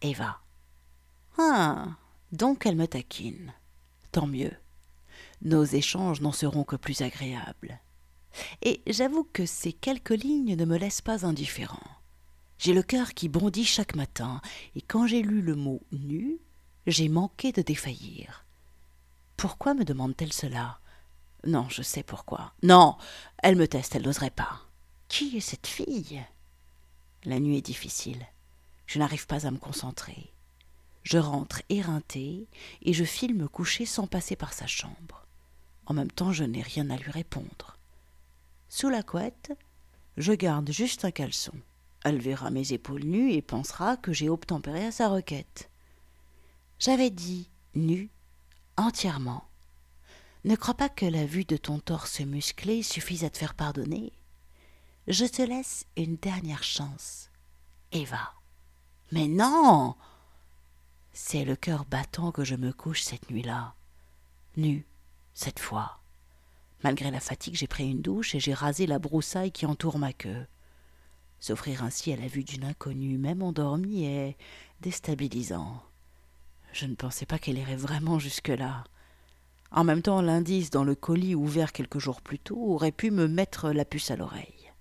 Eva. 0.02 0.40
Ah, 1.38 1.88
donc 2.32 2.66
elle 2.66 2.76
me 2.76 2.88
taquine. 2.88 3.54
Tant 4.12 4.28
mieux 4.28 4.52
nos 5.42 5.64
échanges 5.64 6.22
n'en 6.22 6.32
seront 6.32 6.64
que 6.64 6.76
plus 6.76 7.02
agréables. 7.02 7.80
Et 8.62 8.82
j'avoue 8.88 9.24
que 9.24 9.46
ces 9.46 9.74
quelques 9.74 10.10
lignes 10.12 10.56
ne 10.56 10.66
me 10.66 10.78
laissent 10.78 11.02
pas 11.02 11.26
indifférent. 11.26 11.80
J'ai 12.58 12.74
le 12.74 12.84
cœur 12.84 13.14
qui 13.14 13.28
bondit 13.28 13.66
chaque 13.66 13.96
matin, 13.96 14.42
et 14.76 14.82
quand 14.82 15.08
j'ai 15.08 15.24
lu 15.24 15.42
le 15.42 15.56
mot 15.56 15.82
nu, 15.92 16.38
j'ai 16.86 17.10
manqué 17.10 17.52
de 17.52 17.62
défaillir. 17.62 18.46
Pourquoi 19.36 19.74
me 19.74 19.84
demande-t-elle 19.84 20.34
cela? 20.34 20.80
Non, 21.46 21.68
je 21.70 21.82
sais 21.82 22.04
pourquoi. 22.04 22.54
Non, 22.64 22.98
elle 23.42 23.56
me 23.56 23.68
teste, 23.68 23.96
elle 23.96 24.04
n'oserait 24.04 24.30
pas. 24.30 24.62
Qui 25.08 25.38
est 25.38 25.42
cette 25.42 25.68
fille? 25.68 26.24
La 27.24 27.40
nuit 27.40 27.58
est 27.58 27.62
difficile. 27.62 28.26
Je 28.86 29.00
n'arrive 29.00 29.28
pas 29.28 29.48
à 29.48 29.52
me 29.52 29.58
concentrer. 29.58 30.32
Je 31.04 31.18
rentre 31.18 31.62
éreinté 31.70 32.48
et 32.84 32.94
je 32.94 33.04
file 33.04 33.36
me 33.36 33.48
coucher 33.48 33.86
sans 33.86 34.08
passer 34.08 34.36
par 34.36 34.54
sa 34.54 34.68
chambre. 34.68 35.26
En 35.86 35.94
même 35.94 36.12
temps, 36.12 36.32
je 36.32 36.44
n'ai 36.44 36.62
rien 36.62 36.90
à 36.90 36.98
lui 36.98 37.10
répondre. 37.10 37.78
Sous 38.70 38.90
la 38.90 39.04
couette, 39.04 39.52
je 40.18 40.34
garde 40.34 40.72
juste 40.72 41.06
un 41.06 41.12
caleçon. 41.12 41.54
Elle 42.04 42.20
verra 42.20 42.50
mes 42.50 42.74
épaules 42.74 43.04
nues 43.04 43.34
et 43.34 43.42
pensera 43.42 43.98
que 43.98 44.14
j'ai 44.14 44.30
obtempéré 44.30 44.86
à 44.86 44.92
sa 44.92 45.10
requête. 45.10 45.70
J'avais 46.80 47.10
dit 47.10 47.50
nu, 47.76 48.10
entièrement. 48.78 49.44
Ne 50.44 50.56
crois 50.56 50.74
pas 50.74 50.90
que 50.90 51.06
la 51.06 51.26
vue 51.26 51.46
de 51.46 51.58
ton 51.58 51.80
torse 51.80 52.20
musclé 52.22 52.82
suffise 52.82 53.24
à 53.24 53.30
te 53.30 53.38
faire 53.38 53.54
pardonner. 53.54 54.12
Je 55.08 55.26
te 55.26 55.42
laisse 55.42 55.86
une 55.98 56.16
dernière 56.16 56.64
chance. 56.64 57.30
Eva. 57.92 58.34
Mais 59.12 59.28
non 59.28 59.96
C'est 61.14 61.46
le 61.46 61.56
cœur 61.56 61.86
battant 61.86 62.32
que 62.32 62.44
je 62.44 62.56
me 62.56 62.74
couche 62.74 63.02
cette 63.02 63.30
nuit-là. 63.30 63.76
Nu, 64.58 64.86
cette 65.34 65.60
fois. 65.60 66.00
Malgré 66.84 67.12
la 67.12 67.20
fatigue, 67.20 67.56
j'ai 67.56 67.68
pris 67.68 67.90
une 67.90 68.02
douche 68.02 68.34
et 68.34 68.40
j'ai 68.40 68.54
rasé 68.54 68.88
la 68.88 68.98
broussaille 68.98 69.52
qui 69.52 69.68
entoure 69.68 70.00
ma 70.00 70.14
queue. 70.14 70.48
S'offrir 71.40 71.84
ainsi 71.84 72.14
à 72.14 72.16
la 72.16 72.28
vue 72.28 72.44
d'une 72.44 72.64
inconnue, 72.64 73.18
même 73.18 73.44
endormie, 73.44 74.06
est 74.06 74.38
déstabilisant. 74.80 75.84
Je 76.74 76.86
ne 76.86 76.96
pensais 76.96 77.26
pas 77.26 77.38
qu'elle 77.38 77.58
irait 77.60 77.76
vraiment 77.76 78.18
jusque-là. 78.18 78.86
En 79.72 79.86
même 79.86 80.02
temps, 80.02 80.22
l'indice 80.22 80.70
dans 80.70 80.84
le 80.84 80.96
colis 80.96 81.34
ouvert 81.34 81.72
quelques 81.72 82.00
jours 82.00 82.22
plus 82.22 82.40
tôt 82.40 82.58
aurait 82.58 82.92
pu 82.92 83.10
me 83.10 83.28
mettre 83.28 83.72
la 83.72 83.86
puce 83.86 84.12
à 84.12 84.18
l'oreille. 84.18 84.72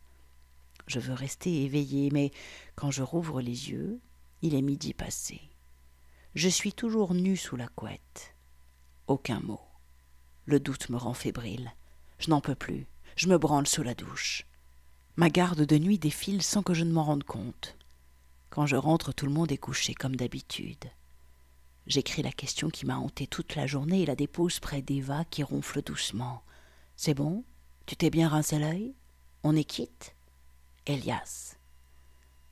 Je 0.89 0.99
veux 0.99 1.15
rester 1.15 1.63
éveillé, 1.63 2.11
mais 2.13 2.33
quand 2.75 2.91
je 2.91 3.05
rouvre 3.05 3.41
les 3.41 3.71
yeux, 3.71 4.01
il 4.43 4.55
est 4.55 4.63
midi 4.63 4.93
passé. 4.93 5.41
Je 6.35 6.49
suis 6.49 6.73
toujours 6.73 7.15
nu 7.15 7.37
sous 7.37 7.55
la 7.55 7.69
couette. 7.69 8.35
Aucun 9.07 9.39
mot. 9.41 9.61
Le 10.47 10.59
doute 10.59 10.89
me 10.89 10.97
rend 10.97 11.15
fébrile. 11.15 11.73
Je 12.19 12.31
n'en 12.31 12.41
peux 12.41 12.57
plus. 12.57 12.87
Je 13.15 13.29
me 13.29 13.39
branle 13.39 13.69
sous 13.69 13.85
la 13.85 13.95
douche. 13.95 14.45
Ma 15.17 15.31
garde 15.31 15.65
de 15.65 15.79
nuit 15.79 15.99
défile 15.99 16.43
sans 16.43 16.63
que 16.63 16.75
je 16.75 16.85
ne 16.85 16.93
m'en 16.93 17.05
rende 17.05 17.25
compte. 17.25 17.77
Quand 18.49 18.67
je 18.67 18.77
rentre, 18.77 19.13
tout 19.13 19.27
le 19.27 19.33
monde 19.33 19.53
est 19.53 19.59
couché 19.59 19.95
comme 19.95 20.17
d'habitude. 20.17 20.87
J'écris 21.91 22.23
la 22.23 22.31
question 22.31 22.71
qui 22.71 22.87
m'a 22.87 22.99
hanté 22.99 23.27
toute 23.27 23.57
la 23.57 23.67
journée 23.67 24.03
et 24.03 24.07
la 24.07 24.15
dépose 24.15 24.61
près 24.61 24.81
d'Eva 24.81 25.25
qui 25.25 25.43
ronfle 25.43 25.83
doucement. 25.83 26.45
C'est 26.95 27.15
bon? 27.15 27.43
Tu 27.85 27.97
t'es 27.97 28.11
bien 28.11 28.29
rincé 28.29 28.61
l'œil? 28.61 28.95
On 29.43 29.57
est 29.57 29.65
quitte 29.65 30.15
Elias. 30.87 31.57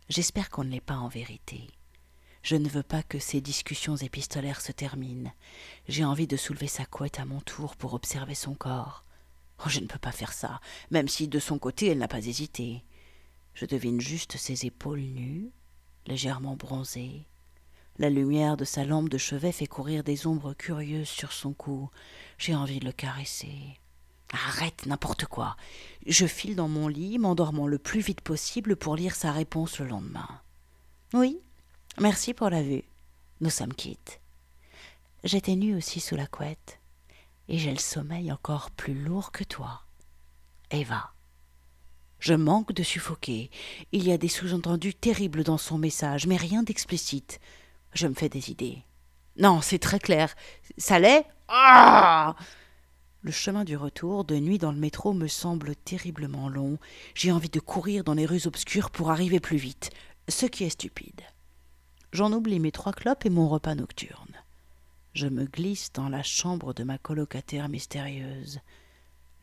J'espère 0.08 0.50
qu'on 0.50 0.64
ne 0.64 0.70
l'est 0.70 0.80
pas 0.80 0.96
en 0.96 1.06
vérité. 1.06 1.68
Je 2.42 2.56
ne 2.56 2.68
veux 2.68 2.82
pas 2.82 3.04
que 3.04 3.20
ces 3.20 3.40
discussions 3.40 3.94
épistolaires 3.94 4.60
se 4.60 4.72
terminent. 4.72 5.32
J'ai 5.86 6.04
envie 6.04 6.26
de 6.26 6.36
soulever 6.36 6.66
sa 6.66 6.84
couette 6.84 7.20
à 7.20 7.24
mon 7.24 7.40
tour 7.40 7.76
pour 7.76 7.94
observer 7.94 8.34
son 8.34 8.54
corps. 8.54 9.04
Oh, 9.60 9.68
je 9.68 9.78
ne 9.78 9.86
peux 9.86 10.00
pas 10.00 10.10
faire 10.10 10.32
ça, 10.32 10.60
même 10.90 11.06
si 11.06 11.28
de 11.28 11.38
son 11.38 11.60
côté 11.60 11.86
elle 11.86 11.98
n'a 11.98 12.08
pas 12.08 12.26
hésité. 12.26 12.82
Je 13.54 13.66
devine 13.66 14.00
juste 14.00 14.36
ses 14.36 14.66
épaules 14.66 14.98
nues, 14.98 15.52
légèrement 16.08 16.56
bronzées. 16.56 17.28
La 17.98 18.10
lumière 18.10 18.56
de 18.56 18.64
sa 18.64 18.84
lampe 18.84 19.08
de 19.08 19.18
chevet 19.18 19.50
fait 19.50 19.66
courir 19.66 20.04
des 20.04 20.28
ombres 20.28 20.54
curieuses 20.54 21.08
sur 21.08 21.32
son 21.32 21.52
cou. 21.52 21.90
J'ai 22.38 22.54
envie 22.54 22.78
de 22.78 22.84
le 22.84 22.92
caresser. 22.92 23.80
Arrête 24.32 24.86
n'importe 24.86 25.24
quoi. 25.24 25.56
Je 26.06 26.26
file 26.26 26.54
dans 26.54 26.68
mon 26.68 26.86
lit, 26.86 27.18
m'endormant 27.18 27.66
le 27.66 27.78
plus 27.78 28.00
vite 28.00 28.20
possible 28.20 28.76
pour 28.76 28.94
lire 28.94 29.16
sa 29.16 29.32
réponse 29.32 29.80
le 29.80 29.86
lendemain. 29.86 30.28
Oui, 31.12 31.40
merci 31.98 32.34
pour 32.34 32.50
la 32.50 32.62
vue. 32.62 32.84
Nous 33.40 33.50
sommes 33.50 33.74
quittes. 33.74 34.20
J'étais 35.24 35.56
nue 35.56 35.74
aussi 35.74 35.98
sous 35.98 36.14
la 36.14 36.28
couette, 36.28 36.78
et 37.48 37.58
j'ai 37.58 37.72
le 37.72 37.78
sommeil 37.78 38.30
encore 38.30 38.70
plus 38.70 38.94
lourd 38.94 39.32
que 39.32 39.42
toi. 39.42 39.82
Eva. 40.70 41.12
Je 42.20 42.34
manque 42.34 42.72
de 42.72 42.82
suffoquer. 42.84 43.50
Il 43.90 44.06
y 44.06 44.12
a 44.12 44.18
des 44.18 44.28
sous-entendus 44.28 44.94
terribles 44.94 45.42
dans 45.42 45.58
son 45.58 45.78
message, 45.78 46.26
mais 46.26 46.36
rien 46.36 46.62
d'explicite. 46.62 47.40
Je 47.92 48.06
me 48.06 48.14
fais 48.14 48.28
des 48.28 48.50
idées. 48.50 48.82
Non, 49.38 49.60
c'est 49.60 49.78
très 49.78 50.00
clair. 50.00 50.34
Ça 50.76 50.98
l'est 50.98 51.24
Ah 51.48 52.34
Le 53.22 53.30
chemin 53.30 53.64
du 53.64 53.76
retour, 53.76 54.24
de 54.24 54.36
nuit 54.36 54.58
dans 54.58 54.72
le 54.72 54.78
métro, 54.78 55.12
me 55.12 55.28
semble 55.28 55.76
terriblement 55.76 56.48
long. 56.48 56.78
J'ai 57.14 57.32
envie 57.32 57.48
de 57.48 57.60
courir 57.60 58.04
dans 58.04 58.14
les 58.14 58.26
rues 58.26 58.46
obscures 58.46 58.90
pour 58.90 59.10
arriver 59.10 59.40
plus 59.40 59.56
vite, 59.56 59.90
ce 60.28 60.46
qui 60.46 60.64
est 60.64 60.70
stupide. 60.70 61.22
J'en 62.12 62.32
oublie 62.32 62.58
mes 62.58 62.72
trois 62.72 62.92
clopes 62.92 63.26
et 63.26 63.30
mon 63.30 63.48
repas 63.48 63.74
nocturne. 63.74 64.34
Je 65.14 65.26
me 65.26 65.44
glisse 65.44 65.92
dans 65.92 66.08
la 66.08 66.22
chambre 66.22 66.74
de 66.74 66.84
ma 66.84 66.98
colocataire 66.98 67.68
mystérieuse. 67.68 68.60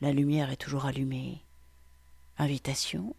La 0.01 0.11
lumière 0.11 0.51
est 0.51 0.57
toujours 0.57 0.85
allumée. 0.85 1.43
Invitation 2.37 3.15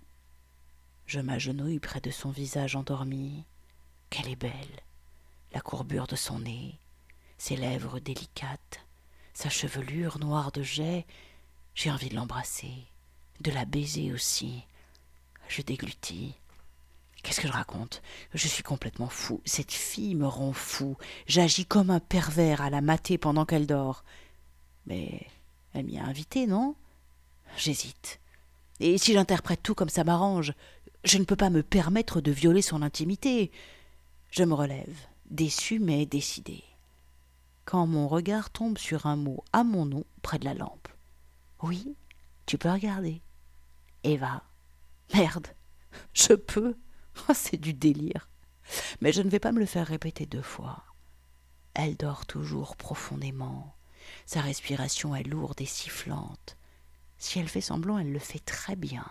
Je 1.06 1.20
m'agenouille 1.20 1.80
près 1.80 2.00
de 2.00 2.10
son 2.10 2.30
visage 2.30 2.76
endormi. 2.76 3.44
Qu'elle 4.10 4.28
est 4.28 4.36
belle 4.36 4.85
la 5.52 5.60
courbure 5.60 6.06
de 6.06 6.16
son 6.16 6.40
nez, 6.40 6.78
ses 7.38 7.56
lèvres 7.56 7.98
délicates, 7.98 8.80
sa 9.34 9.48
chevelure 9.48 10.18
noire 10.18 10.52
de 10.52 10.62
jet, 10.62 11.06
j'ai 11.74 11.90
envie 11.90 12.08
de 12.08 12.14
l'embrasser, 12.14 12.72
de 13.40 13.50
la 13.50 13.64
baiser 13.64 14.12
aussi. 14.12 14.64
Je 15.48 15.62
déglutis. 15.62 16.34
Qu'est-ce 17.22 17.40
que 17.40 17.48
je 17.48 17.52
raconte? 17.52 18.02
Je 18.34 18.48
suis 18.48 18.62
complètement 18.62 19.08
fou. 19.08 19.40
Cette 19.44 19.72
fille 19.72 20.14
me 20.14 20.26
rend 20.26 20.52
fou. 20.52 20.96
J'agis 21.26 21.66
comme 21.66 21.90
un 21.90 22.00
pervers 22.00 22.60
à 22.62 22.70
la 22.70 22.80
mater 22.80 23.18
pendant 23.18 23.44
qu'elle 23.44 23.66
dort. 23.66 24.04
Mais 24.86 25.26
elle 25.74 25.84
m'y 25.84 25.98
a 25.98 26.04
invité, 26.04 26.46
non? 26.46 26.74
J'hésite. 27.56 28.20
Et 28.80 28.98
si 28.98 29.12
j'interprète 29.12 29.62
tout 29.62 29.74
comme 29.74 29.88
ça 29.88 30.04
m'arrange, 30.04 30.54
je 31.04 31.18
ne 31.18 31.24
peux 31.24 31.36
pas 31.36 31.50
me 31.50 31.62
permettre 31.62 32.20
de 32.20 32.30
violer 32.30 32.62
son 32.62 32.82
intimité. 32.82 33.50
Je 34.30 34.44
me 34.44 34.54
relève 34.54 34.96
déçu 35.30 35.78
mais 35.78 36.06
décidé. 36.06 36.62
Quand 37.64 37.86
mon 37.86 38.08
regard 38.08 38.50
tombe 38.50 38.78
sur 38.78 39.06
un 39.06 39.16
mot 39.16 39.42
à 39.52 39.64
mon 39.64 39.86
nom 39.86 40.04
près 40.22 40.38
de 40.38 40.44
la 40.44 40.54
lampe. 40.54 40.88
Oui, 41.62 41.96
tu 42.46 42.58
peux 42.58 42.70
regarder. 42.70 43.22
Eva. 44.04 44.42
Merde, 45.14 45.48
je 46.12 46.34
peux. 46.34 46.76
Oh, 47.28 47.32
c'est 47.34 47.56
du 47.56 47.72
délire. 47.72 48.28
Mais 49.00 49.10
je 49.10 49.22
ne 49.22 49.30
vais 49.30 49.40
pas 49.40 49.52
me 49.52 49.58
le 49.58 49.66
faire 49.66 49.86
répéter 49.86 50.26
deux 50.26 50.42
fois. 50.42 50.84
Elle 51.74 51.96
dort 51.96 52.26
toujours 52.26 52.76
profondément. 52.76 53.74
Sa 54.26 54.40
respiration 54.40 55.14
est 55.16 55.22
lourde 55.22 55.60
et 55.60 55.66
sifflante. 55.66 56.56
Si 57.18 57.38
elle 57.38 57.48
fait 57.48 57.60
semblant, 57.60 57.98
elle 57.98 58.12
le 58.12 58.18
fait 58.18 58.38
très 58.38 58.76
bien. 58.76 59.06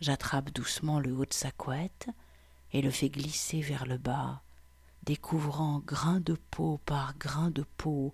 J'attrape 0.00 0.50
doucement 0.50 1.00
le 1.00 1.12
haut 1.12 1.24
de 1.24 1.32
sa 1.32 1.50
couette 1.50 2.08
et 2.72 2.82
le 2.82 2.90
fais 2.90 3.08
glisser 3.08 3.60
vers 3.60 3.86
le 3.86 3.98
bas, 3.98 4.42
découvrant 5.06 5.78
grain 5.86 6.18
de 6.18 6.36
peau 6.50 6.80
par 6.84 7.16
grain 7.16 7.50
de 7.50 7.64
peau 7.76 8.12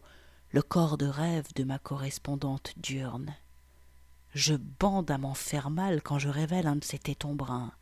le 0.51 0.61
corps 0.61 0.99
de 0.99 1.07
rêve 1.07 1.47
de 1.55 1.65
ma 1.65 1.79
correspondante 1.79 2.75
diurne. 2.77 3.35
Je 4.35 4.55
bande 4.55 5.11
à 5.11 5.17
m'en 5.17 5.33
faire 5.33 5.71
mal 5.71 6.03
quand 6.03 6.19
je 6.19 6.29
révèle 6.29 6.67
un 6.67 6.77
de 6.77 6.85
ses 6.85 6.99
tétons 6.99 7.35
bruns. 7.35 7.73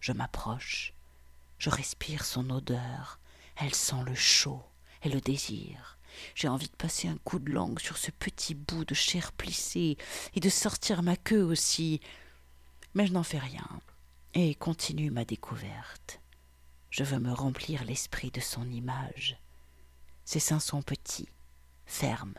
Je 0.00 0.12
m'approche, 0.12 0.94
je 1.58 1.68
respire 1.68 2.24
son 2.24 2.48
odeur, 2.48 3.20
elle 3.56 3.74
sent 3.74 4.02
le 4.06 4.14
chaud 4.14 4.62
et 5.02 5.10
le 5.10 5.20
désir. 5.20 5.98
J'ai 6.34 6.48
envie 6.48 6.68
de 6.68 6.76
passer 6.76 7.08
un 7.08 7.18
coup 7.18 7.38
de 7.38 7.52
langue 7.52 7.78
sur 7.78 7.98
ce 7.98 8.10
petit 8.10 8.54
bout 8.54 8.86
de 8.86 8.94
chair 8.94 9.32
plissée 9.32 9.98
et 10.34 10.40
de 10.40 10.48
sortir 10.48 11.02
ma 11.02 11.16
queue 11.16 11.42
aussi. 11.42 12.00
Mais 12.94 13.06
je 13.06 13.12
n'en 13.12 13.22
fais 13.22 13.38
rien 13.38 13.68
et 14.32 14.54
continue 14.54 15.10
ma 15.10 15.26
découverte. 15.26 16.20
Je 16.90 17.04
veux 17.04 17.20
me 17.20 17.32
remplir 17.32 17.84
l'esprit 17.84 18.30
de 18.30 18.40
son 18.40 18.68
image. 18.68 19.40
Ses 20.24 20.40
seins 20.40 20.60
sont 20.60 20.82
petits, 20.82 21.28
fermes. 21.86 22.34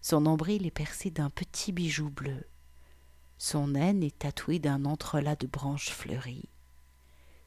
Son 0.00 0.22
nombril 0.22 0.66
est 0.66 0.70
percé 0.70 1.10
d'un 1.10 1.30
petit 1.30 1.72
bijou 1.72 2.08
bleu. 2.08 2.46
Son 3.38 3.74
aine 3.74 4.02
est 4.02 4.18
tatouée 4.18 4.58
d'un 4.58 4.84
entrelac 4.86 5.40
de 5.40 5.46
branches 5.46 5.90
fleuries. 5.90 6.48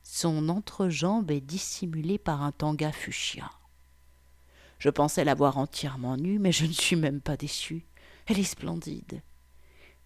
Son 0.04 0.50
entrejambe 0.50 1.32
est 1.32 1.42
dissimulée 1.42 2.20
par 2.20 2.44
un 2.44 2.52
tanga 2.52 2.92
fuchsia. 2.92 3.50
Je 4.78 4.90
pensais 4.90 5.26
la 5.26 5.36
voir 5.36 5.58
entièrement 5.58 6.16
nue, 6.16 6.40
mais 6.40 6.52
je 6.52 6.66
ne 6.66 6.72
suis 6.72 6.96
même 6.96 7.22
pas 7.22 7.38
déçue. 7.38 7.86
Elle 8.28 8.40
est 8.40 8.44
splendide. 8.44 9.22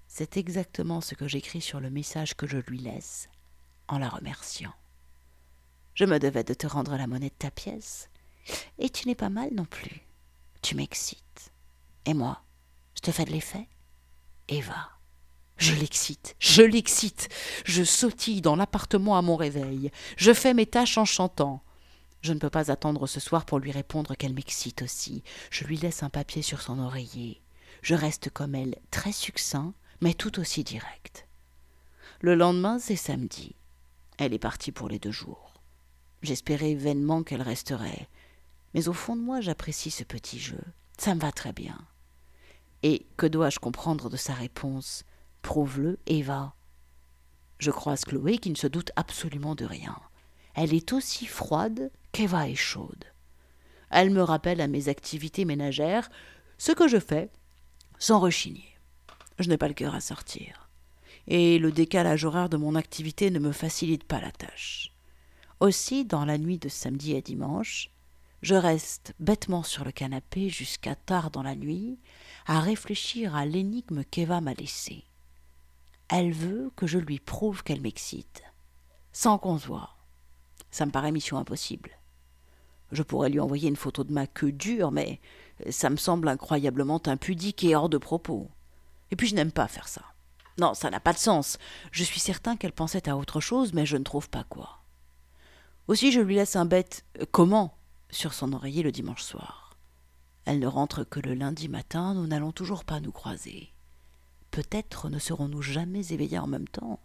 C'est 0.07 0.37
exactement 0.37 1.01
ce 1.01 1.15
que 1.15 1.27
j'écris 1.27 1.61
sur 1.61 1.79
le 1.79 1.89
message 1.89 2.35
que 2.35 2.47
je 2.47 2.57
lui 2.57 2.77
laisse, 2.79 3.29
en 3.87 3.97
la 3.97 4.09
remerciant. 4.09 4.73
Je 5.95 6.05
me 6.05 6.19
devais 6.19 6.43
de 6.43 6.53
te 6.53 6.67
rendre 6.67 6.95
la 6.97 7.07
monnaie 7.07 7.29
de 7.29 7.35
ta 7.37 7.51
pièce. 7.51 8.09
Et 8.79 8.89
tu 8.89 9.07
n'es 9.07 9.15
pas 9.15 9.29
mal 9.29 9.49
non 9.53 9.65
plus. 9.65 10.01
Tu 10.61 10.75
m'excites. 10.75 11.51
Et 12.05 12.13
moi, 12.13 12.41
je 12.95 13.01
te 13.01 13.11
fais 13.11 13.25
de 13.25 13.31
l'effet 13.31 13.67
Eva. 14.49 14.89
Je 15.57 15.73
l'excite, 15.73 16.35
je 16.39 16.63
l'excite. 16.63 17.29
Je 17.65 17.83
sautille 17.83 18.41
dans 18.41 18.55
l'appartement 18.55 19.17
à 19.17 19.21
mon 19.21 19.35
réveil. 19.35 19.91
Je 20.17 20.33
fais 20.33 20.53
mes 20.53 20.65
tâches 20.65 20.97
en 20.97 21.05
chantant. 21.05 21.63
Je 22.21 22.33
ne 22.33 22.39
peux 22.39 22.49
pas 22.49 22.71
attendre 22.71 23.05
ce 23.05 23.19
soir 23.19 23.45
pour 23.45 23.59
lui 23.59 23.71
répondre 23.71 24.15
qu'elle 24.15 24.33
m'excite 24.33 24.81
aussi. 24.81 25.23
Je 25.51 25.65
lui 25.65 25.77
laisse 25.77 26.03
un 26.03 26.09
papier 26.09 26.41
sur 26.41 26.61
son 26.61 26.79
oreiller. 26.79 27.41
Je 27.81 27.95
reste 27.95 28.29
comme 28.29 28.55
elle, 28.55 28.77
très 28.91 29.11
succinct, 29.11 29.73
mais 30.01 30.13
tout 30.13 30.39
aussi 30.39 30.63
direct. 30.63 31.27
Le 32.21 32.35
lendemain, 32.35 32.79
c'est 32.79 32.95
samedi. 32.95 33.55
Elle 34.17 34.33
est 34.33 34.39
partie 34.39 34.71
pour 34.71 34.87
les 34.87 34.99
deux 34.99 35.11
jours. 35.11 35.52
J'espérais 36.23 36.73
vainement 36.73 37.21
qu'elle 37.21 37.41
resterait. 37.41 38.07
Mais 38.73 38.87
au 38.87 38.93
fond 38.93 39.17
de 39.17 39.21
moi, 39.21 39.41
j'apprécie 39.41 39.91
ce 39.91 40.05
petit 40.05 40.39
jeu. 40.39 40.61
Ça 40.97 41.13
me 41.13 41.19
va 41.19 41.33
très 41.33 41.51
bien. 41.51 41.77
Et 42.81 43.05
que 43.17 43.25
dois-je 43.25 43.59
comprendre 43.59 44.09
de 44.09 44.15
sa 44.15 44.33
réponse? 44.33 45.03
Prouve-le, 45.41 45.99
Eva. 46.05 46.55
Je 47.59 47.71
croise 47.71 48.05
Chloé 48.05 48.37
qui 48.37 48.49
ne 48.49 48.55
se 48.55 48.67
doute 48.67 48.91
absolument 48.95 49.53
de 49.53 49.65
rien. 49.65 49.99
Elle 50.55 50.73
est 50.73 50.93
aussi 50.93 51.25
froide 51.25 51.91
qu'Eva 52.13 52.47
est 52.47 52.55
chaude. 52.55 53.05
Elle 53.89 54.09
me 54.09 54.23
rappelle 54.23 54.61
à 54.61 54.67
mes 54.67 54.87
activités 54.87 55.43
ménagères, 55.43 56.09
ce 56.57 56.71
que 56.71 56.87
je 56.87 56.99
fais 56.99 57.29
sans 57.99 58.19
rechigner. 58.19 58.77
Je 59.39 59.49
n'ai 59.49 59.57
pas 59.57 59.67
le 59.67 59.73
cœur 59.73 59.93
à 59.93 60.01
sortir. 60.01 60.69
Et 61.27 61.59
le 61.59 61.71
décalage 61.71 62.23
horaire 62.23 62.49
de 62.49 62.57
mon 62.57 62.75
activité 62.75 63.29
ne 63.29 63.39
me 63.39 63.51
facilite 63.51 64.05
pas 64.05 64.21
la 64.21 64.31
tâche. 64.31 64.92
Aussi, 65.59 66.05
dans 66.05 66.25
la 66.25 66.37
nuit 66.37 66.57
de 66.57 66.69
samedi 66.69 67.15
à 67.15 67.21
dimanche, 67.21 67.89
je 68.41 68.55
reste 68.55 69.13
bêtement 69.19 69.63
sur 69.63 69.85
le 69.85 69.91
canapé 69.91 70.49
jusqu'à 70.49 70.95
tard 70.95 71.31
dans 71.31 71.43
la 71.43 71.55
nuit 71.55 71.97
à 72.45 72.59
réfléchir 72.59 73.35
à 73.35 73.45
l'énigme 73.45 74.03
qu'Eva 74.03 74.41
m'a 74.41 74.53
laissée. 74.53 75.05
Elle 76.09 76.33
veut 76.33 76.71
que 76.75 76.85
je 76.85 76.99
lui 76.99 77.19
prouve 77.19 77.63
qu'elle 77.63 77.81
m'excite, 77.81 78.43
sans 79.13 79.37
qu'on 79.37 79.57
se 79.57 79.67
voie. 79.67 79.95
Ça 80.71 80.85
me 80.85 80.91
paraît 80.91 81.11
mission 81.11 81.37
impossible. 81.37 81.91
Je 82.91 83.01
pourrais 83.01 83.29
lui 83.29 83.39
envoyer 83.39 83.69
une 83.69 83.77
photo 83.77 84.03
de 84.03 84.11
ma 84.11 84.27
queue 84.27 84.51
dure, 84.51 84.91
mais 84.91 85.21
ça 85.69 85.89
me 85.89 85.95
semble 85.95 86.27
incroyablement 86.27 87.01
impudique 87.07 87.63
et 87.63 87.75
hors 87.75 87.89
de 87.89 87.97
propos. 87.97 88.51
Et 89.09 89.15
puis 89.15 89.27
je 89.27 89.35
n'aime 89.35 89.51
pas 89.51 89.67
faire 89.67 89.87
ça. 89.87 90.01
Non, 90.57 90.73
ça 90.73 90.89
n'a 90.89 90.99
pas 90.99 91.13
de 91.13 91.17
sens. 91.17 91.57
Je 91.91 92.03
suis 92.03 92.19
certain 92.19 92.57
qu'elle 92.57 92.73
pensait 92.73 93.07
à 93.07 93.17
autre 93.17 93.39
chose, 93.39 93.73
mais 93.73 93.85
je 93.85 93.97
ne 93.97 94.03
trouve 94.03 94.29
pas 94.29 94.43
quoi. 94.43 94.82
Aussi 95.87 96.11
je 96.11 96.21
lui 96.21 96.35
laisse 96.35 96.55
un 96.55 96.65
bête 96.65 97.05
euh, 97.19 97.25
comment? 97.31 97.77
Sur 98.09 98.33
son 98.33 98.53
oreiller 98.53 98.83
le 98.83 98.91
dimanche 98.91 99.23
soir. 99.23 99.75
Elle 100.45 100.59
ne 100.59 100.67
rentre 100.67 101.03
que 101.03 101.19
le 101.19 101.33
lundi 101.33 101.67
matin, 101.69 102.13
nous 102.13 102.27
n'allons 102.27 102.51
toujours 102.51 102.85
pas 102.85 102.99
nous 102.99 103.11
croiser. 103.11 103.71
Peut-être 104.51 105.09
ne 105.09 105.19
serons-nous 105.19 105.61
jamais 105.61 106.11
éveillés 106.11 106.39
en 106.39 106.47
même 106.47 106.67
temps? 106.67 106.99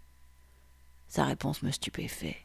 Sa 1.09 1.25
réponse 1.25 1.62
me 1.62 1.71
stupéfait. 1.71 2.37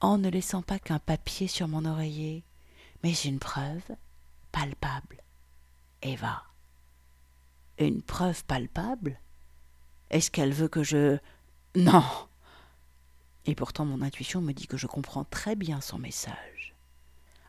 En 0.00 0.16
ne 0.16 0.30
laissant 0.30 0.62
pas 0.62 0.78
qu'un 0.78 0.98
papier 0.98 1.48
sur 1.48 1.68
mon 1.68 1.84
oreiller, 1.84 2.44
mais 3.02 3.12
une 3.12 3.38
preuve 3.38 3.82
palpable. 4.52 5.22
Eva. 6.02 6.44
Une 7.78 8.00
preuve 8.00 8.44
palpable? 8.44 9.20
Est-ce 10.08 10.30
qu'elle 10.30 10.52
veut 10.52 10.68
que 10.68 10.82
je. 10.82 11.18
Non 11.74 12.04
Et 13.46 13.54
pourtant 13.54 13.84
mon 13.84 14.02
intuition 14.02 14.40
me 14.40 14.52
dit 14.52 14.66
que 14.66 14.76
je 14.76 14.86
comprends 14.86 15.24
très 15.24 15.56
bien 15.56 15.80
son 15.80 15.98
message. 15.98 16.74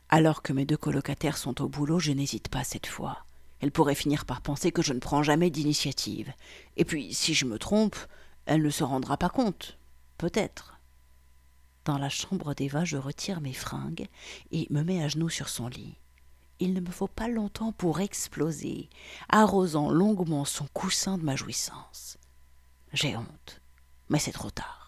Alors 0.08 0.42
que 0.42 0.52
mes 0.52 0.66
deux 0.66 0.76
colocataires 0.76 1.38
sont 1.38 1.62
au 1.62 1.68
boulot, 1.68 1.98
je 1.98 2.12
n'hésite 2.12 2.48
pas 2.48 2.64
cette 2.64 2.86
fois. 2.86 3.24
Elle 3.60 3.70
pourrait 3.70 3.94
finir 3.94 4.24
par 4.24 4.40
penser 4.40 4.72
que 4.72 4.82
je 4.82 4.92
ne 4.92 4.98
prends 4.98 5.22
jamais 5.22 5.48
d'initiative. 5.48 6.32
Et 6.76 6.84
puis, 6.84 7.14
si 7.14 7.32
je 7.32 7.46
me 7.46 7.58
trompe, 7.58 7.96
elle 8.44 8.62
ne 8.62 8.70
se 8.70 8.84
rendra 8.84 9.16
pas 9.16 9.28
compte. 9.28 9.78
Peut-être. 10.18 10.78
Dans 11.84 11.98
la 11.98 12.08
chambre 12.08 12.54
d'Eva, 12.54 12.84
je 12.84 12.96
retire 12.96 13.40
mes 13.40 13.52
fringues 13.52 14.08
et 14.50 14.66
me 14.70 14.82
mets 14.82 15.02
à 15.02 15.08
genoux 15.08 15.30
sur 15.30 15.48
son 15.48 15.68
lit. 15.68 15.96
Il 16.58 16.74
ne 16.74 16.80
me 16.80 16.90
faut 16.90 17.08
pas 17.08 17.28
longtemps 17.28 17.72
pour 17.72 18.00
exploser, 18.00 18.88
arrosant 19.28 19.90
longuement 19.90 20.44
son 20.44 20.66
coussin 20.74 21.18
de 21.18 21.24
ma 21.24 21.36
jouissance. 21.36 22.18
J'ai 22.92 23.16
honte, 23.16 23.60
mais 24.10 24.18
c'est 24.18 24.32
trop 24.32 24.50
tard. 24.50 24.81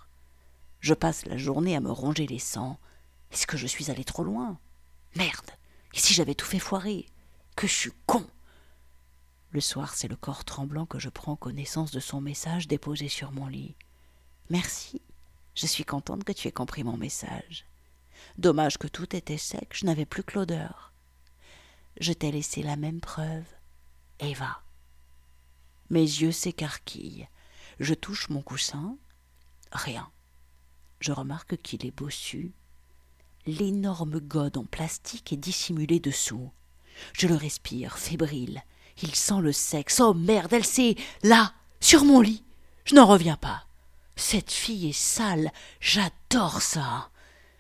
Je 0.85 0.93
passe 0.93 1.25
la 1.25 1.39
journée 1.39 1.75
à 1.75 1.81
me 1.81 1.91
ronger 1.91 2.27
les 2.27 2.39
sangs. 2.39 2.79
Est-ce 3.31 3.47
que 3.47 3.57
je 3.57 3.67
suis 3.67 3.91
allé 3.91 4.05
trop 4.05 4.23
loin? 4.23 4.61
Merde 5.17 5.51
Et 5.95 5.99
si 5.99 6.13
j'avais 6.13 6.35
tout 6.35 6.45
fait 6.45 6.59
foirer? 6.59 7.07
Que 7.57 7.67
je 7.67 7.73
suis 7.73 7.93
con 8.05 8.27
Le 9.51 9.63
soir, 9.63 9.95
c'est 9.95 10.09
le 10.09 10.17
corps 10.17 10.45
tremblant 10.45 10.85
que 10.85 10.99
je 10.99 11.09
prends 11.09 11.37
connaissance 11.37 11.91
de 11.91 12.01
son 12.01 12.21
message 12.21 12.69
déposé 12.69 13.09
sur 13.09 13.33
mon 13.33 13.47
lit. 13.47 13.77
Merci, 14.51 15.01
je 15.55 15.67
suis 15.67 15.87
contente 15.87 16.23
que 16.23 16.33
tu 16.33 16.49
aies 16.49 16.53
compris 16.53 16.85
mon 16.85 16.99
message. 16.99 17.65
Dommage 18.37 18.77
que 18.77 18.87
tout 18.87 19.17
était 19.17 19.39
sec, 19.39 19.71
je 19.73 19.87
n'avais 19.87 20.05
plus 20.05 20.23
que 20.23 20.39
l'odeur. 20.39 20.93
Je 21.99 22.13
t'ai 22.13 22.31
laissé 22.31 22.63
la 22.63 22.77
même 22.77 23.01
preuve. 23.01 23.47
Eva. 24.21 24.61
Mes 25.89 26.03
yeux 26.03 26.33
s'écarquillent. 26.33 27.27
Je 27.81 27.95
touche 27.95 28.29
mon 28.29 28.43
coussin. 28.43 28.99
Rien. 29.73 30.11
Je 31.01 31.13
remarque 31.13 31.57
qu'il 31.59 31.85
est 31.87 31.97
bossu. 31.97 32.53
L'énorme 33.47 34.21
gode 34.21 34.57
en 34.57 34.65
plastique 34.65 35.33
est 35.33 35.37
dissimulé 35.37 36.01
dessous. 36.01 36.51
Je 37.13 37.27
le 37.27 37.35
respire, 37.35 37.99
fébrile. 37.99 38.63
Il 39.03 39.15
sent 39.15 39.41
le 39.41 39.53
sexe. 39.53 40.01
Oh 40.01 40.15
merde, 40.15 40.53
elle 40.53 40.65
sait 40.65 40.97
Là, 41.23 41.53
sur 41.81 42.05
mon 42.05 42.21
lit. 42.21 42.45
Je 42.85 42.95
n'en 42.95 43.07
reviens 43.07 43.37
pas. 43.37 43.67
Cette 44.17 44.53
fille 44.53 44.91
est 44.91 44.93
sale, 44.93 45.51
j'adore 45.81 46.63
ça. 46.63 47.11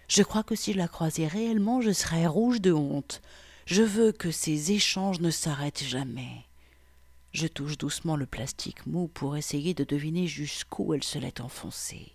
Je 0.08 0.22
crois 0.22 0.42
que 0.42 0.54
si 0.54 0.72
je 0.72 0.78
la 0.78 0.88
croisais 0.88 1.26
réellement, 1.26 1.80
je 1.80 1.92
serais 1.92 2.26
rouge 2.26 2.60
de 2.60 2.72
honte. 2.72 3.20
Je 3.66 3.82
veux 3.82 4.12
que 4.12 4.30
ces 4.30 4.72
échanges 4.72 5.20
ne 5.20 5.30
s'arrêtent 5.30 5.84
jamais. 5.84 6.44
Je 7.32 7.46
touche 7.46 7.78
doucement 7.78 8.14
le 8.14 8.26
plastique 8.26 8.86
mou 8.86 9.08
pour 9.08 9.36
essayer 9.36 9.74
de 9.74 9.82
deviner 9.82 10.26
jusqu'où 10.26 10.94
elle 10.94 11.02
se 11.02 11.18
l'est 11.18 11.40
enfoncée. 11.40 12.13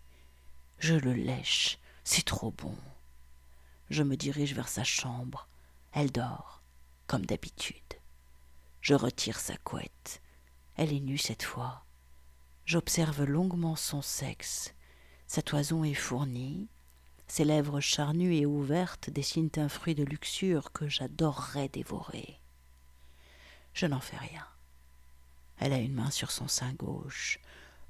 Je 0.79 0.93
le 0.93 1.13
lèche, 1.13 1.77
c'est 2.05 2.23
trop 2.23 2.51
bon. 2.51 2.75
Je 3.89 4.01
me 4.01 4.15
dirige 4.15 4.55
vers 4.55 4.69
sa 4.69 4.85
chambre. 4.85 5.49
Elle 5.91 6.11
dort, 6.11 6.61
comme 7.05 7.25
d'habitude. 7.25 7.75
Je 8.79 8.93
retire 8.93 9.39
sa 9.39 9.57
couette. 9.57 10.21
Elle 10.77 10.93
est 10.93 11.01
nue 11.01 11.17
cette 11.17 11.43
fois. 11.43 11.83
J'observe 12.65 13.25
longuement 13.25 13.75
son 13.75 14.01
sexe. 14.01 14.73
Sa 15.27 15.41
toison 15.41 15.83
est 15.83 15.93
fournie. 15.93 16.69
Ses 17.27 17.43
lèvres 17.43 17.81
charnues 17.81 18.35
et 18.35 18.45
ouvertes 18.45 19.09
dessinent 19.09 19.51
un 19.57 19.67
fruit 19.69 19.95
de 19.95 20.05
luxure 20.05 20.71
que 20.71 20.87
j'adorerais 20.87 21.67
dévorer. 21.67 22.39
Je 23.73 23.85
n'en 23.85 23.99
fais 23.99 24.17
rien. 24.17 24.47
Elle 25.57 25.73
a 25.73 25.77
une 25.79 25.93
main 25.93 26.09
sur 26.09 26.31
son 26.31 26.47
sein 26.47 26.71
gauche. 26.73 27.39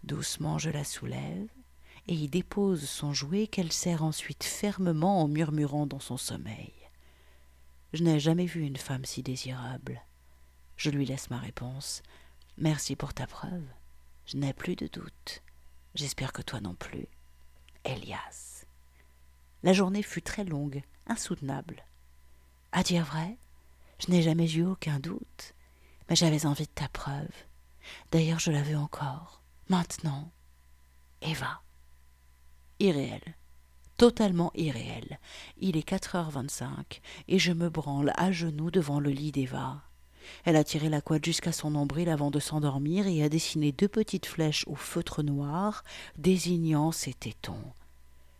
Doucement 0.04 0.58
je 0.58 0.72
la 0.72 0.84
soulève 0.84 1.48
et 2.10 2.16
y 2.16 2.28
dépose 2.28 2.90
son 2.90 3.14
jouet 3.14 3.46
qu'elle 3.46 3.72
serre 3.72 4.04
ensuite 4.04 4.44
fermement 4.44 5.22
en 5.22 5.28
murmurant 5.28 5.86
dans 5.86 6.00
son 6.00 6.18
sommeil. 6.18 6.74
Je 7.94 8.02
n'ai 8.02 8.20
jamais 8.20 8.48
vu 8.48 8.64
une 8.64 8.78
femme 8.78 9.06
si 9.06 9.22
désirable. 9.22 10.02
Je 10.76 10.90
lui 10.90 11.06
laisse 11.06 11.30
ma 11.30 11.38
réponse. 11.38 12.02
Merci 12.58 12.96
pour 12.96 13.14
ta 13.14 13.28
preuve. 13.28 13.64
Je 14.26 14.38
n'ai 14.38 14.54
plus 14.54 14.76
de 14.76 14.88
doute. 14.88 15.44
J'espère 15.94 16.34
que 16.34 16.42
toi 16.42 16.60
non 16.62 16.74
plus. 16.74 17.08
Elias. 17.86 18.66
La 19.62 19.74
journée 19.74 20.02
fut 20.02 20.24
très 20.24 20.46
longue, 20.46 20.82
insoutenable. 21.06 21.86
À 22.72 22.82
dire 22.82 23.06
vrai, 23.06 23.38
je 24.00 24.10
n'ai 24.10 24.24
jamais 24.24 24.52
eu 24.52 24.66
aucun 24.66 25.00
doute, 25.00 25.54
mais 26.10 26.16
j'avais 26.16 26.48
envie 26.48 26.66
de 26.66 26.72
ta 26.72 26.90
preuve. 26.90 27.30
D'ailleurs, 28.12 28.40
je 28.40 28.50
la 28.50 28.64
veux 28.64 28.78
encore. 28.78 29.44
Maintenant. 29.68 30.32
Eva. 31.22 31.62
Irréel. 32.80 33.22
Totalement 33.98 34.52
irréel. 34.56 35.20
Il 35.58 35.76
est 35.76 35.84
quatre 35.84 36.16
heures 36.16 36.30
vingt-cinq, 36.30 37.02
et 37.28 37.38
je 37.38 37.52
me 37.52 37.70
branle 37.70 38.14
à 38.16 38.32
genoux 38.32 38.72
devant 38.72 39.02
le 39.02 39.10
lit 39.10 39.34
d'Eva. 39.34 39.82
Elle 40.46 40.56
a 40.56 40.64
tiré 40.64 40.88
la 40.88 41.02
couette 41.02 41.26
jusqu'à 41.26 41.52
son 41.52 41.72
nombril 41.72 42.08
avant 42.08 42.32
de 42.32 42.40
s'endormir 42.40 43.08
et 43.08 43.22
a 43.22 43.28
dessiné 43.28 43.74
deux 43.74 43.90
petites 43.90 44.28
flèches 44.28 44.64
au 44.68 44.76
feutre 44.76 45.24
noir, 45.24 45.84
désignant 46.18 46.94
ses 46.94 47.14
tétons. 47.14 47.74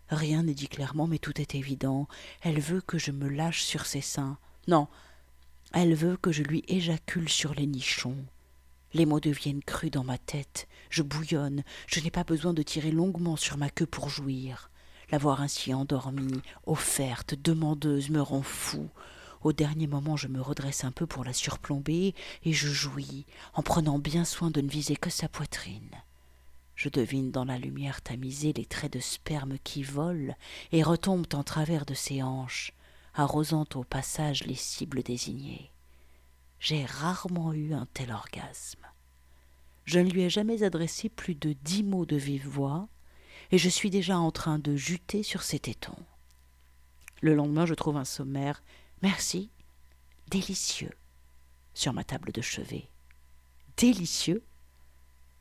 Rien 0.10 0.44
n'est 0.44 0.54
dit 0.54 0.70
clairement, 0.70 1.08
mais 1.08 1.20
tout 1.20 1.42
est 1.42 1.56
évident. 1.56 2.08
Elle 2.42 2.62
veut 2.62 2.82
que 2.82 2.98
je 2.98 3.12
me 3.12 3.28
lâche 3.28 3.64
sur 3.64 3.86
ses 3.86 4.02
seins. 4.02 4.38
Non, 4.70 4.88
elle 5.74 5.96
veut 5.96 6.16
que 6.16 6.32
je 6.32 6.44
lui 6.44 6.64
éjacule 6.70 7.28
sur 7.28 7.54
les 7.54 7.68
nichons. 7.68 8.26
Les 8.94 9.06
mots 9.06 9.20
deviennent 9.20 9.64
crus 9.64 9.92
dans 9.92 10.04
ma 10.04 10.18
tête. 10.18 10.68
Je 10.90 11.04
bouillonne. 11.04 11.64
Je 11.88 12.00
n'ai 12.00 12.12
pas 12.12 12.24
besoin 12.24 12.54
de 12.54 12.64
tirer 12.64 12.92
longuement 12.92 13.36
sur 13.36 13.58
ma 13.58 13.70
queue 13.70 13.86
pour 13.86 14.10
jouir. 14.10 14.72
La 15.12 15.18
voir 15.18 15.42
ainsi 15.42 15.74
endormie, 15.74 16.42
offerte, 16.66 17.36
demandeuse, 17.36 18.10
me 18.10 18.22
rend 18.22 18.44
fou. 18.44 18.90
Au 19.42 19.54
dernier 19.54 19.88
moment, 19.88 20.18
je 20.18 20.28
me 20.28 20.42
redresse 20.42 20.84
un 20.84 20.92
peu 20.92 21.08
pour 21.08 21.24
la 21.24 21.34
surplomber, 21.34 22.14
et 22.44 22.54
je 22.54 22.68
jouis, 22.68 23.26
en 23.54 23.64
prenant 23.64 23.98
bien 23.98 24.26
soin 24.26 24.52
de 24.52 24.62
ne 24.62 24.70
viser 24.70 24.96
que 24.96 25.10
sa 25.10 25.30
poitrine. 25.30 26.04
Je 26.76 26.90
devine 26.90 27.32
dans 27.32 27.46
la 27.46 27.58
lumière 27.58 28.02
tamisée 28.02 28.54
les 28.54 28.66
traits 28.66 28.94
de 28.94 29.00
sperme 29.00 29.58
qui 29.64 29.84
volent 29.84 30.36
et 30.72 30.84
retombent 30.84 31.34
en 31.34 31.44
travers 31.44 31.86
de 31.86 31.94
ses 31.94 32.22
hanches, 32.22 32.74
arrosant 33.14 33.66
au 33.76 33.84
passage 33.84 34.44
les 34.46 34.56
cibles 34.56 35.04
désignées. 35.04 35.72
J'ai 36.60 36.86
rarement 36.86 37.54
eu 37.54 37.74
un 37.74 37.88
tel 37.94 38.12
orgasme. 38.12 38.86
Je 39.86 40.00
ne 40.00 40.10
lui 40.10 40.22
ai 40.22 40.30
jamais 40.30 40.64
adressé 40.64 41.10
plus 41.10 41.36
de 41.36 41.54
dix 41.54 41.84
mots 41.84 42.06
de 42.06 42.16
vive 42.16 42.48
voix, 42.48 42.88
et 43.52 43.58
je 43.58 43.70
suis 43.70 43.90
déjà 43.90 44.20
en 44.20 44.32
train 44.32 44.60
de 44.60 44.76
juter 44.76 45.24
sur 45.24 45.42
ses 45.42 45.60
tétons. 45.60 46.06
Le 47.22 47.34
lendemain, 47.34 47.66
je 47.66 47.74
trouve 47.74 47.98
un 47.98 48.06
sommaire 48.06 48.62
Merci. 49.02 49.50
Délicieux. 50.30 50.92
Sur 51.74 51.94
ma 51.94 52.04
table 52.04 52.32
de 52.34 52.42
chevet. 52.42 52.90
Délicieux? 53.78 54.44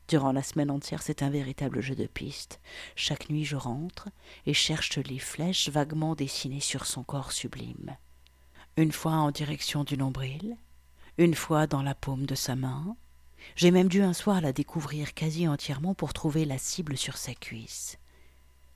Durant 0.07 0.31
la 0.31 0.41
semaine 0.41 0.71
entière, 0.71 1.03
c'est 1.03 1.21
un 1.21 1.29
véritable 1.29 1.81
jeu 1.81 1.95
de 1.95 2.07
piste. 2.07 2.59
Chaque 2.95 3.29
nuit, 3.29 3.45
je 3.45 3.57
rentre 3.57 4.09
et 4.45 4.53
cherche 4.53 4.97
les 4.97 5.19
flèches 5.19 5.69
vaguement 5.69 6.15
dessinées 6.15 6.61
sur 6.61 6.85
son 6.85 7.03
corps 7.03 7.33
sublime. 7.33 7.97
Une 8.77 8.93
fois 8.93 9.11
en 9.11 9.29
direction 9.29 9.83
du 9.83 9.97
nombril, 9.97 10.57
une 11.19 11.35
fois 11.35 11.67
dans 11.67 11.81
la 11.81 11.95
paume 11.95 12.25
de 12.25 12.33
sa 12.33 12.55
main. 12.55 12.95
J'ai 13.57 13.71
même 13.71 13.89
dû 13.89 14.01
un 14.01 14.13
soir 14.13 14.39
la 14.39 14.53
découvrir 14.53 15.13
quasi 15.13 15.49
entièrement 15.49 15.93
pour 15.93 16.13
trouver 16.13 16.45
la 16.45 16.57
cible 16.57 16.95
sur 16.95 17.17
sa 17.17 17.33
cuisse. 17.33 17.97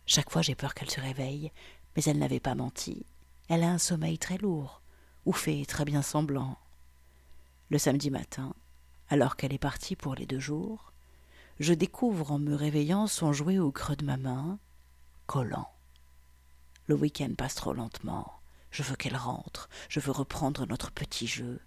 Chaque 0.06 0.30
fois 0.30 0.42
j'ai 0.42 0.54
peur 0.54 0.74
qu'elle 0.74 0.90
se 0.90 1.00
réveille, 1.00 1.54
mais 1.96 2.04
elle 2.04 2.20
n'avait 2.20 2.42
pas 2.42 2.54
menti. 2.54 3.06
Elle 3.48 3.64
a 3.64 3.72
un 3.72 3.78
sommeil 3.78 4.18
très 4.18 4.38
lourd, 4.38 4.82
ou 5.26 5.32
fait 5.32 5.64
très 5.66 5.86
bien 5.86 6.02
semblant. 6.02 6.58
Le 7.70 7.78
samedi 7.78 8.12
matin, 8.12 8.54
alors 9.10 9.38
qu'elle 9.38 9.54
est 9.54 9.58
partie 9.58 9.96
pour 9.96 10.14
les 10.14 10.26
deux 10.26 10.40
jours, 10.40 10.92
je 11.62 11.74
découvre 11.74 12.34
en 12.34 12.40
me 12.40 12.56
réveillant 12.56 13.08
son 13.08 13.32
jouet 13.32 13.60
au 13.60 13.72
creux 13.72 13.96
de 13.96 14.06
ma 14.06 14.18
main, 14.18 14.60
collant. 15.28 15.72
Le 16.88 16.96
week-end 16.96 17.32
passe 17.38 17.56
trop 17.56 17.72
lentement. 17.72 18.34
Je 18.70 18.84
veux 18.84 18.98
qu'elle 18.98 19.16
rentre. 19.16 19.70
Je 19.88 20.02
veux 20.02 20.12
reprendre 20.12 20.66
notre 20.66 20.92
petit 20.92 21.28
jeu. 21.28 21.62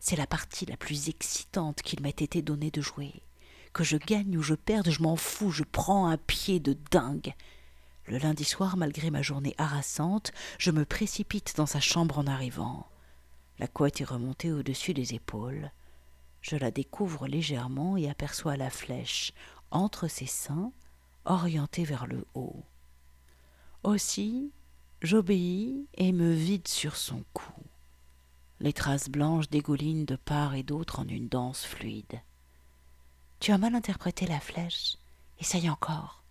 C'est 0.00 0.16
la 0.16 0.26
partie 0.26 0.66
la 0.66 0.76
plus 0.76 1.08
excitante 1.08 1.82
qu'il 1.82 2.02
m'ait 2.02 2.10
été 2.10 2.42
donné 2.42 2.70
de 2.70 2.80
jouer. 2.80 3.22
Que 3.72 3.84
je 3.84 3.96
gagne 3.96 4.36
ou 4.36 4.42
je 4.42 4.54
perde, 4.54 4.90
je 4.90 5.02
m'en 5.02 5.16
fous, 5.16 5.50
je 5.50 5.64
prends 5.64 6.06
un 6.06 6.16
pied 6.16 6.60
de 6.60 6.76
dingue. 6.90 7.34
Le 8.06 8.18
lundi 8.18 8.44
soir, 8.44 8.76
malgré 8.76 9.10
ma 9.10 9.22
journée 9.22 9.54
harassante, 9.58 10.32
je 10.58 10.70
me 10.70 10.84
précipite 10.84 11.54
dans 11.56 11.66
sa 11.66 11.80
chambre 11.80 12.18
en 12.18 12.26
arrivant. 12.26 12.86
La 13.58 13.66
couette 13.66 14.00
est 14.00 14.04
remontée 14.04 14.52
au-dessus 14.52 14.94
des 14.94 15.14
épaules. 15.14 15.70
Je 16.40 16.56
la 16.56 16.70
découvre 16.70 17.26
légèrement 17.26 17.96
et 17.96 18.08
aperçois 18.08 18.56
la 18.56 18.70
flèche 18.70 19.32
entre 19.70 20.08
ses 20.08 20.26
seins, 20.26 20.72
orientée 21.24 21.84
vers 21.84 22.06
le 22.06 22.24
haut. 22.34 22.64
Aussi, 23.82 24.52
j'obéis 25.02 25.86
et 25.94 26.12
me 26.12 26.32
vide 26.32 26.68
sur 26.68 26.96
son 26.96 27.24
cou. 27.32 27.52
Les 28.60 28.72
traces 28.72 29.08
blanches 29.08 29.48
dégoulinent 29.48 30.04
de 30.04 30.16
part 30.16 30.54
et 30.54 30.62
d'autre 30.62 31.00
en 31.00 31.08
une 31.08 31.28
danse 31.28 31.64
fluide. 31.64 32.20
Tu 33.40 33.52
as 33.52 33.58
mal 33.58 33.74
interprété 33.74 34.26
la 34.26 34.40
flèche. 34.40 34.96
Essaye 35.38 35.70
encore. 35.70 36.24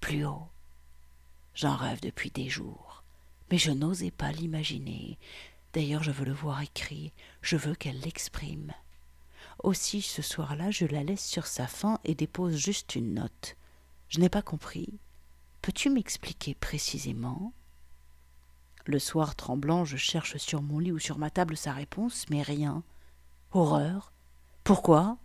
Plus 0.00 0.24
haut. 0.24 0.48
J'en 1.54 1.76
rêve 1.76 2.00
depuis 2.00 2.30
des 2.30 2.48
jours, 2.48 3.02
mais 3.50 3.58
je 3.58 3.70
n'osais 3.70 4.10
pas 4.10 4.32
l'imaginer. 4.32 5.18
D'ailleurs, 5.72 6.02
je 6.02 6.10
veux 6.10 6.24
le 6.24 6.32
voir 6.32 6.62
écrit, 6.62 7.12
je 7.42 7.56
veux 7.56 7.74
qu'elle 7.74 8.00
l'exprime. 8.00 8.72
Aussi, 9.62 10.02
ce 10.02 10.22
soir-là, 10.22 10.70
je 10.70 10.86
la 10.86 11.02
laisse 11.02 11.24
sur 11.24 11.46
sa 11.46 11.66
faim 11.66 11.98
et 12.04 12.14
dépose 12.14 12.56
juste 12.56 12.94
une 12.94 13.14
note. 13.14 13.56
Je 14.08 14.20
n'ai 14.20 14.28
pas 14.28 14.42
compris. 14.42 14.98
Peux-tu 15.62 15.90
m'expliquer 15.90 16.54
précisément? 16.54 17.52
Le 18.88 18.98
soir 18.98 19.36
tremblant, 19.36 19.84
je 19.84 19.98
cherche 19.98 20.38
sur 20.38 20.62
mon 20.62 20.78
lit 20.78 20.92
ou 20.92 20.98
sur 20.98 21.18
ma 21.18 21.28
table 21.28 21.58
sa 21.58 21.74
réponse, 21.74 22.24
mais 22.30 22.40
rien. 22.40 22.82
Horreur. 23.52 24.14
Pourquoi? 24.64 25.18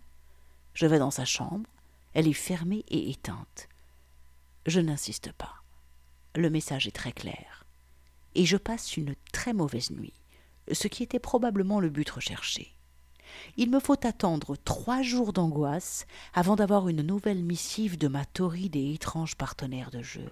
Je 0.74 0.84
vais 0.84 0.98
dans 0.98 1.10
sa 1.10 1.24
chambre. 1.24 1.66
Elle 2.12 2.28
est 2.28 2.34
fermée 2.34 2.84
et 2.88 3.08
éteinte. 3.08 3.70
Je 4.66 4.80
n'insiste 4.80 5.32
pas. 5.32 5.62
Le 6.36 6.50
message 6.50 6.86
est 6.86 6.94
très 6.94 7.12
clair. 7.12 7.64
Et 8.34 8.44
je 8.44 8.58
passe 8.58 8.98
une 8.98 9.14
très 9.32 9.54
mauvaise 9.54 9.92
nuit, 9.92 10.12
ce 10.70 10.86
qui 10.86 11.02
était 11.02 11.18
probablement 11.18 11.80
le 11.80 11.88
but 11.88 12.10
recherché. 12.10 12.74
Il 13.56 13.70
me 13.70 13.80
faut 13.80 14.06
attendre 14.06 14.56
trois 14.62 15.00
jours 15.00 15.32
d'angoisse 15.32 16.04
avant 16.34 16.56
d'avoir 16.56 16.90
une 16.90 17.00
nouvelle 17.00 17.42
missive 17.42 17.96
de 17.96 18.08
ma 18.08 18.26
torride 18.26 18.76
et 18.76 18.92
étrange 18.92 19.36
partenaire 19.36 19.90
de 19.90 20.02
jeu. 20.02 20.30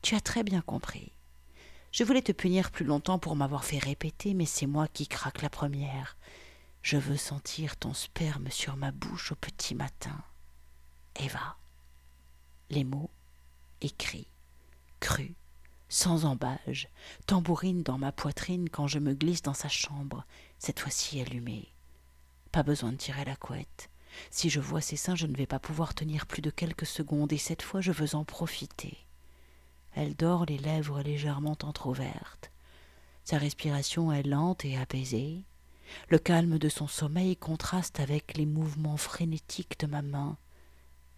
Tu 0.00 0.14
as 0.14 0.20
très 0.20 0.44
bien 0.44 0.60
compris. 0.60 1.10
Je 1.96 2.04
voulais 2.04 2.20
te 2.20 2.32
punir 2.32 2.72
plus 2.72 2.84
longtemps 2.84 3.18
pour 3.18 3.36
m'avoir 3.36 3.64
fait 3.64 3.78
répéter, 3.78 4.34
mais 4.34 4.44
c'est 4.44 4.66
moi 4.66 4.86
qui 4.86 5.08
craque 5.08 5.40
la 5.40 5.48
première. 5.48 6.18
Je 6.82 6.98
veux 6.98 7.16
sentir 7.16 7.78
ton 7.78 7.94
sperme 7.94 8.50
sur 8.50 8.76
ma 8.76 8.90
bouche 8.90 9.32
au 9.32 9.34
petit 9.34 9.74
matin. 9.74 10.22
Eva. 11.18 11.56
Les 12.68 12.84
mots, 12.84 13.08
écrits, 13.80 14.28
crus, 15.00 15.32
sans 15.88 16.26
embâge, 16.26 16.90
tambourine 17.24 17.82
dans 17.82 17.96
ma 17.96 18.12
poitrine 18.12 18.68
quand 18.68 18.88
je 18.88 18.98
me 18.98 19.14
glisse 19.14 19.40
dans 19.40 19.54
sa 19.54 19.70
chambre, 19.70 20.26
cette 20.58 20.80
fois-ci 20.80 21.22
allumée. 21.22 21.72
Pas 22.52 22.62
besoin 22.62 22.92
de 22.92 22.98
tirer 22.98 23.24
la 23.24 23.36
couette. 23.36 23.88
Si 24.30 24.50
je 24.50 24.60
vois 24.60 24.82
ses 24.82 24.96
seins, 24.96 25.16
je 25.16 25.26
ne 25.26 25.34
vais 25.34 25.46
pas 25.46 25.60
pouvoir 25.60 25.94
tenir 25.94 26.26
plus 26.26 26.42
de 26.42 26.50
quelques 26.50 26.84
secondes, 26.84 27.32
et 27.32 27.38
cette 27.38 27.62
fois 27.62 27.80
je 27.80 27.92
veux 27.92 28.14
en 28.16 28.26
profiter. 28.26 29.05
Elle 29.96 30.14
dort 30.14 30.44
les 30.44 30.58
lèvres 30.58 31.00
légèrement 31.00 31.56
entr'ouvertes. 31.62 32.52
Sa 33.24 33.38
respiration 33.38 34.12
est 34.12 34.24
lente 34.24 34.66
et 34.66 34.76
apaisée. 34.76 35.42
Le 36.10 36.18
calme 36.18 36.58
de 36.58 36.68
son 36.68 36.86
sommeil 36.86 37.34
contraste 37.34 37.98
avec 37.98 38.36
les 38.36 38.44
mouvements 38.44 38.98
frénétiques 38.98 39.80
de 39.80 39.86
ma 39.86 40.02
main. 40.02 40.36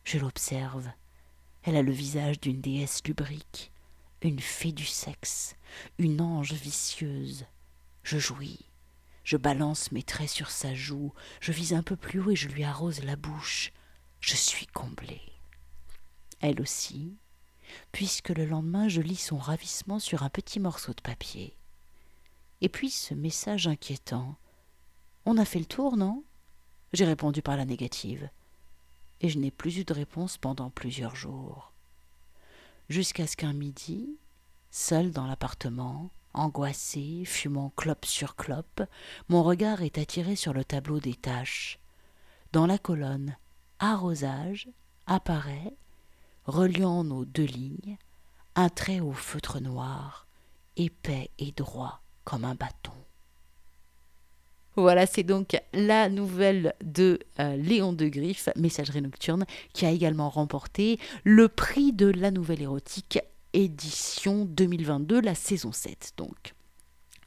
Je 0.05 0.18
l'observe. 0.18 0.89
Elle 1.64 1.74
a 1.74 1.83
le 1.83 1.91
visage 1.91 2.39
d'une 2.39 2.61
déesse 2.61 3.03
lubrique, 3.05 3.72
une 4.22 4.39
fée 4.39 4.70
du 4.70 4.87
sexe, 4.87 5.57
une 5.99 6.20
ange 6.20 6.53
vicieuse. 6.53 7.47
Je 8.05 8.18
jouis. 8.18 8.64
Je 9.24 9.37
balance 9.37 9.91
mes 9.91 10.05
traits 10.05 10.31
sur 10.31 10.51
sa 10.51 10.72
joue, 10.72 11.12
je 11.41 11.51
vise 11.51 11.74
un 11.74 11.83
peu 11.83 11.97
plus 11.97 12.20
haut 12.20 12.31
et 12.31 12.37
je 12.37 12.49
lui 12.49 12.62
arrose 12.62 13.03
la 13.03 13.16
bouche. 13.16 13.72
Je 14.20 14.37
suis 14.37 14.66
comblé. 14.66 15.20
Elle 16.41 16.61
aussi, 16.61 17.18
puisque 17.92 18.30
le 18.30 18.44
lendemain 18.44 18.88
je 18.88 19.00
lis 19.00 19.16
son 19.16 19.38
ravissement 19.38 19.98
sur 19.98 20.22
un 20.22 20.30
petit 20.30 20.60
morceau 20.60 20.92
de 20.92 21.00
papier. 21.00 21.56
Et 22.60 22.68
puis 22.68 22.90
ce 22.90 23.14
message 23.14 23.66
inquiétant. 23.66 24.36
On 25.24 25.38
a 25.38 25.44
fait 25.44 25.58
le 25.58 25.64
tour, 25.64 25.96
non? 25.96 26.24
J'ai 26.92 27.04
répondu 27.04 27.42
par 27.42 27.56
la 27.56 27.64
négative. 27.64 28.30
Et 29.20 29.28
je 29.28 29.38
n'ai 29.38 29.50
plus 29.50 29.78
eu 29.78 29.84
de 29.84 29.92
réponse 29.92 30.38
pendant 30.38 30.70
plusieurs 30.70 31.16
jours. 31.16 31.72
Jusqu'à 32.88 33.26
ce 33.26 33.36
qu'un 33.36 33.52
midi, 33.52 34.18
seul 34.70 35.10
dans 35.10 35.26
l'appartement, 35.26 36.10
Angoissé, 36.34 37.24
fumant 37.24 37.72
clope 37.74 38.04
sur 38.04 38.36
clope, 38.36 38.82
mon 39.28 39.42
regard 39.42 39.82
est 39.82 39.98
attiré 39.98 40.36
sur 40.36 40.52
le 40.52 40.64
tableau 40.64 41.00
des 41.00 41.14
tâches. 41.14 41.80
Dans 42.52 42.66
la 42.66 42.78
colonne 42.78 43.36
Arrosage 43.80 44.68
apparaît, 45.06 45.74
reliant 46.49 47.05
nos 47.05 47.24
deux 47.24 47.44
lignes, 47.44 47.99
un 48.57 48.70
trait 48.70 49.01
au 49.01 49.12
feutre 49.12 49.61
noir, 49.61 50.26
épais 50.76 51.30
et 51.38 51.53
droit 51.53 52.01
comme 52.24 52.44
un 52.44 52.55
bâton. 52.55 52.92
Voilà, 54.74 55.07
c'est 55.07 55.24
donc 55.24 55.61
la 55.72 56.09
nouvelle 56.09 56.74
de 56.82 57.18
euh, 57.40 57.57
Léon 57.57 57.92
de 57.92 58.07
Griffe, 58.07 58.49
Messagerie 58.57 59.03
nocturne, 59.03 59.44
qui 59.72 59.86
a 59.86 59.90
également 59.90 60.30
remporté 60.30 60.99
le 61.24 61.49
prix 61.49 61.92
de 61.92 62.07
la 62.07 62.30
nouvelle 62.30 62.62
érotique 62.62 63.18
édition 63.53 64.44
2022, 64.44 65.20
la 65.20 65.34
saison 65.34 65.72
7 65.72 66.12
donc. 66.16 66.55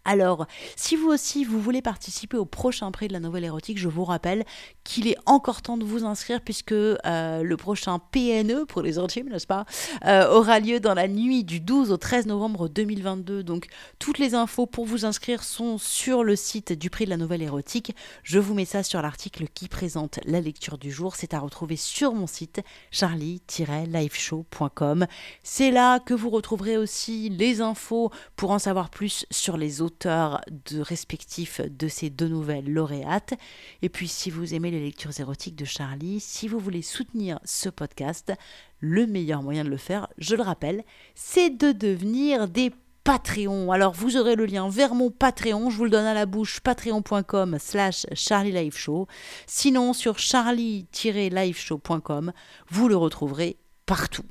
Alors, 0.04 0.48
si 0.76 0.96
vous 0.96 1.10
aussi 1.10 1.44
vous 1.44 1.62
voulez 1.62 1.84
participer 1.84 2.36
au 2.36 2.46
prochain 2.46 2.90
prix 2.92 3.08
de 3.08 3.14
la 3.14 3.20
nouvelle 3.20 3.44
érotique, 3.44 3.78
je 3.78 3.88
vous 3.88 4.04
rappelle 4.04 4.46
qu'il 4.84 5.08
est 5.08 5.18
encore 5.28 5.62
temps 5.62 5.78
de 5.78 5.86
vous 5.86 6.06
inscrire 6.06 6.42
puisque 6.42 6.72
euh, 6.72 7.44
le 7.44 7.58
prochain 7.58 8.00
PNE 8.12 8.66
pour 8.66 8.82
les 8.82 8.98
intimes, 8.98 9.30
n'est-ce 9.30 9.46
pas, 9.46 9.66
euh, 10.06 10.28
aura 10.32 10.60
lieu 10.60 10.80
dans 10.80 10.96
la 10.96 11.08
nuit 11.08 11.44
du 11.44 11.60
12 11.60 11.92
au 11.92 11.98
13 11.98 12.26
novembre 12.26 12.68
2022. 12.68 13.44
Donc, 13.44 13.68
toutes 14.00 14.18
les 14.18 14.34
infos 14.34 14.66
pour 14.66 14.86
vous 14.86 15.06
inscrire 15.06 15.44
sont 15.44 15.78
sur 15.78 16.24
le 16.24 16.36
site 16.36 16.74
du 16.74 16.90
prix 16.90 17.06
de 17.06 17.12
la 17.12 17.18
nouvelle 17.18 17.44
érotique. 17.44 17.96
Je 18.24 18.40
vous 18.40 18.56
mets 18.56 18.66
ça 18.66 18.82
sur 18.82 19.04
l'article 19.04 19.46
qui 19.54 19.68
présente 19.68 20.20
la 20.26 20.42
lecture 20.42 20.80
du 20.80 20.92
jour. 20.92 21.16
C'est 21.16 21.36
à 21.36 21.40
retrouver 21.40 21.76
sur 21.76 22.14
mon 22.14 22.26
site 22.26 22.64
charlie-liveshow.com. 22.90 25.06
C'est 25.44 25.70
là 25.70 26.00
que 26.00 26.16
vous 26.16 26.32
retrouverez 26.32 26.78
aussi 26.78 27.30
les 27.30 27.62
infos 27.62 28.10
pour 28.36 28.50
en 28.50 28.58
savoir 28.58 28.90
plus 28.90 29.28
sur 29.30 29.58
les 29.58 29.82
autres 29.82 29.91
auteurs 29.92 30.40
de 30.70 30.80
respectifs 30.80 31.60
de 31.62 31.88
ces 31.90 32.10
deux 32.10 32.30
nouvelles 32.30 32.72
lauréates. 32.72 33.34
Et 33.82 33.90
puis 33.90 34.08
si 34.08 34.30
vous 34.30 34.54
aimez 34.54 34.72
les 34.72 34.80
lectures 34.80 35.20
érotiques 35.20 35.58
de 35.58 35.66
Charlie, 35.66 36.22
si 36.22 36.48
vous 36.48 36.60
voulez 36.60 36.82
soutenir 36.82 37.40
ce 37.44 37.68
podcast, 37.68 38.32
le 38.80 39.06
meilleur 39.06 39.44
moyen 39.44 39.66
de 39.66 39.70
le 39.70 39.78
faire, 39.78 40.08
je 40.18 40.36
le 40.36 40.44
rappelle, 40.44 40.86
c'est 41.14 41.50
de 41.50 41.74
devenir 41.74 42.48
des 42.48 42.72
Patreons. 43.04 43.72
Alors 43.72 43.94
vous 43.94 44.16
aurez 44.16 44.36
le 44.36 44.46
lien 44.46 44.70
vers 44.70 44.94
mon 44.96 45.12
Patreon, 45.12 45.70
je 45.70 45.78
vous 45.78 45.84
le 45.86 45.90
donne 45.90 46.06
à 46.06 46.14
la 46.14 46.26
bouche, 46.26 46.62
patreon.com 46.62 47.58
slash 47.60 48.06
charlieliveshow. 48.14 49.08
Sinon 49.48 49.92
sur 49.94 50.20
charlie-liveshow.com, 50.20 52.32
vous 52.70 52.88
le 52.88 52.96
retrouverez 52.96 53.58
partout. 53.86 54.24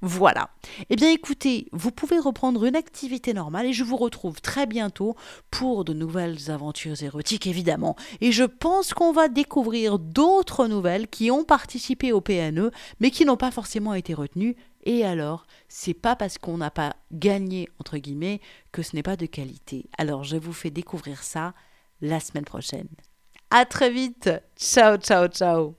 Voilà. 0.00 0.50
Eh 0.90 0.96
bien 0.96 1.10
écoutez, 1.10 1.68
vous 1.72 1.90
pouvez 1.90 2.18
reprendre 2.18 2.64
une 2.64 2.76
activité 2.76 3.34
normale 3.34 3.66
et 3.66 3.72
je 3.72 3.82
vous 3.82 3.96
retrouve 3.96 4.40
très 4.40 4.66
bientôt 4.66 5.16
pour 5.50 5.84
de 5.84 5.92
nouvelles 5.92 6.50
aventures 6.50 7.02
érotiques 7.02 7.46
évidemment. 7.46 7.96
Et 8.20 8.30
je 8.30 8.44
pense 8.44 8.94
qu'on 8.94 9.12
va 9.12 9.28
découvrir 9.28 9.98
d'autres 9.98 10.68
nouvelles 10.68 11.08
qui 11.08 11.30
ont 11.30 11.44
participé 11.44 12.12
au 12.12 12.20
PNE 12.20 12.70
mais 13.00 13.10
qui 13.10 13.24
n'ont 13.24 13.36
pas 13.36 13.50
forcément 13.50 13.94
été 13.94 14.14
retenues. 14.14 14.56
Et 14.84 15.04
alors, 15.04 15.46
c'est 15.68 15.94
pas 15.94 16.14
parce 16.14 16.38
qu'on 16.38 16.58
n'a 16.58 16.70
pas 16.70 16.94
gagné 17.12 17.68
entre 17.80 17.98
guillemets 17.98 18.40
que 18.70 18.82
ce 18.82 18.94
n'est 18.94 19.02
pas 19.02 19.16
de 19.16 19.26
qualité. 19.26 19.86
Alors 19.98 20.22
je 20.22 20.36
vous 20.36 20.52
fais 20.52 20.70
découvrir 20.70 21.24
ça 21.24 21.54
la 22.00 22.20
semaine 22.20 22.44
prochaine. 22.44 22.88
À 23.50 23.64
très 23.64 23.90
vite. 23.90 24.30
Ciao 24.56 24.96
ciao 24.96 25.26
ciao. 25.26 25.77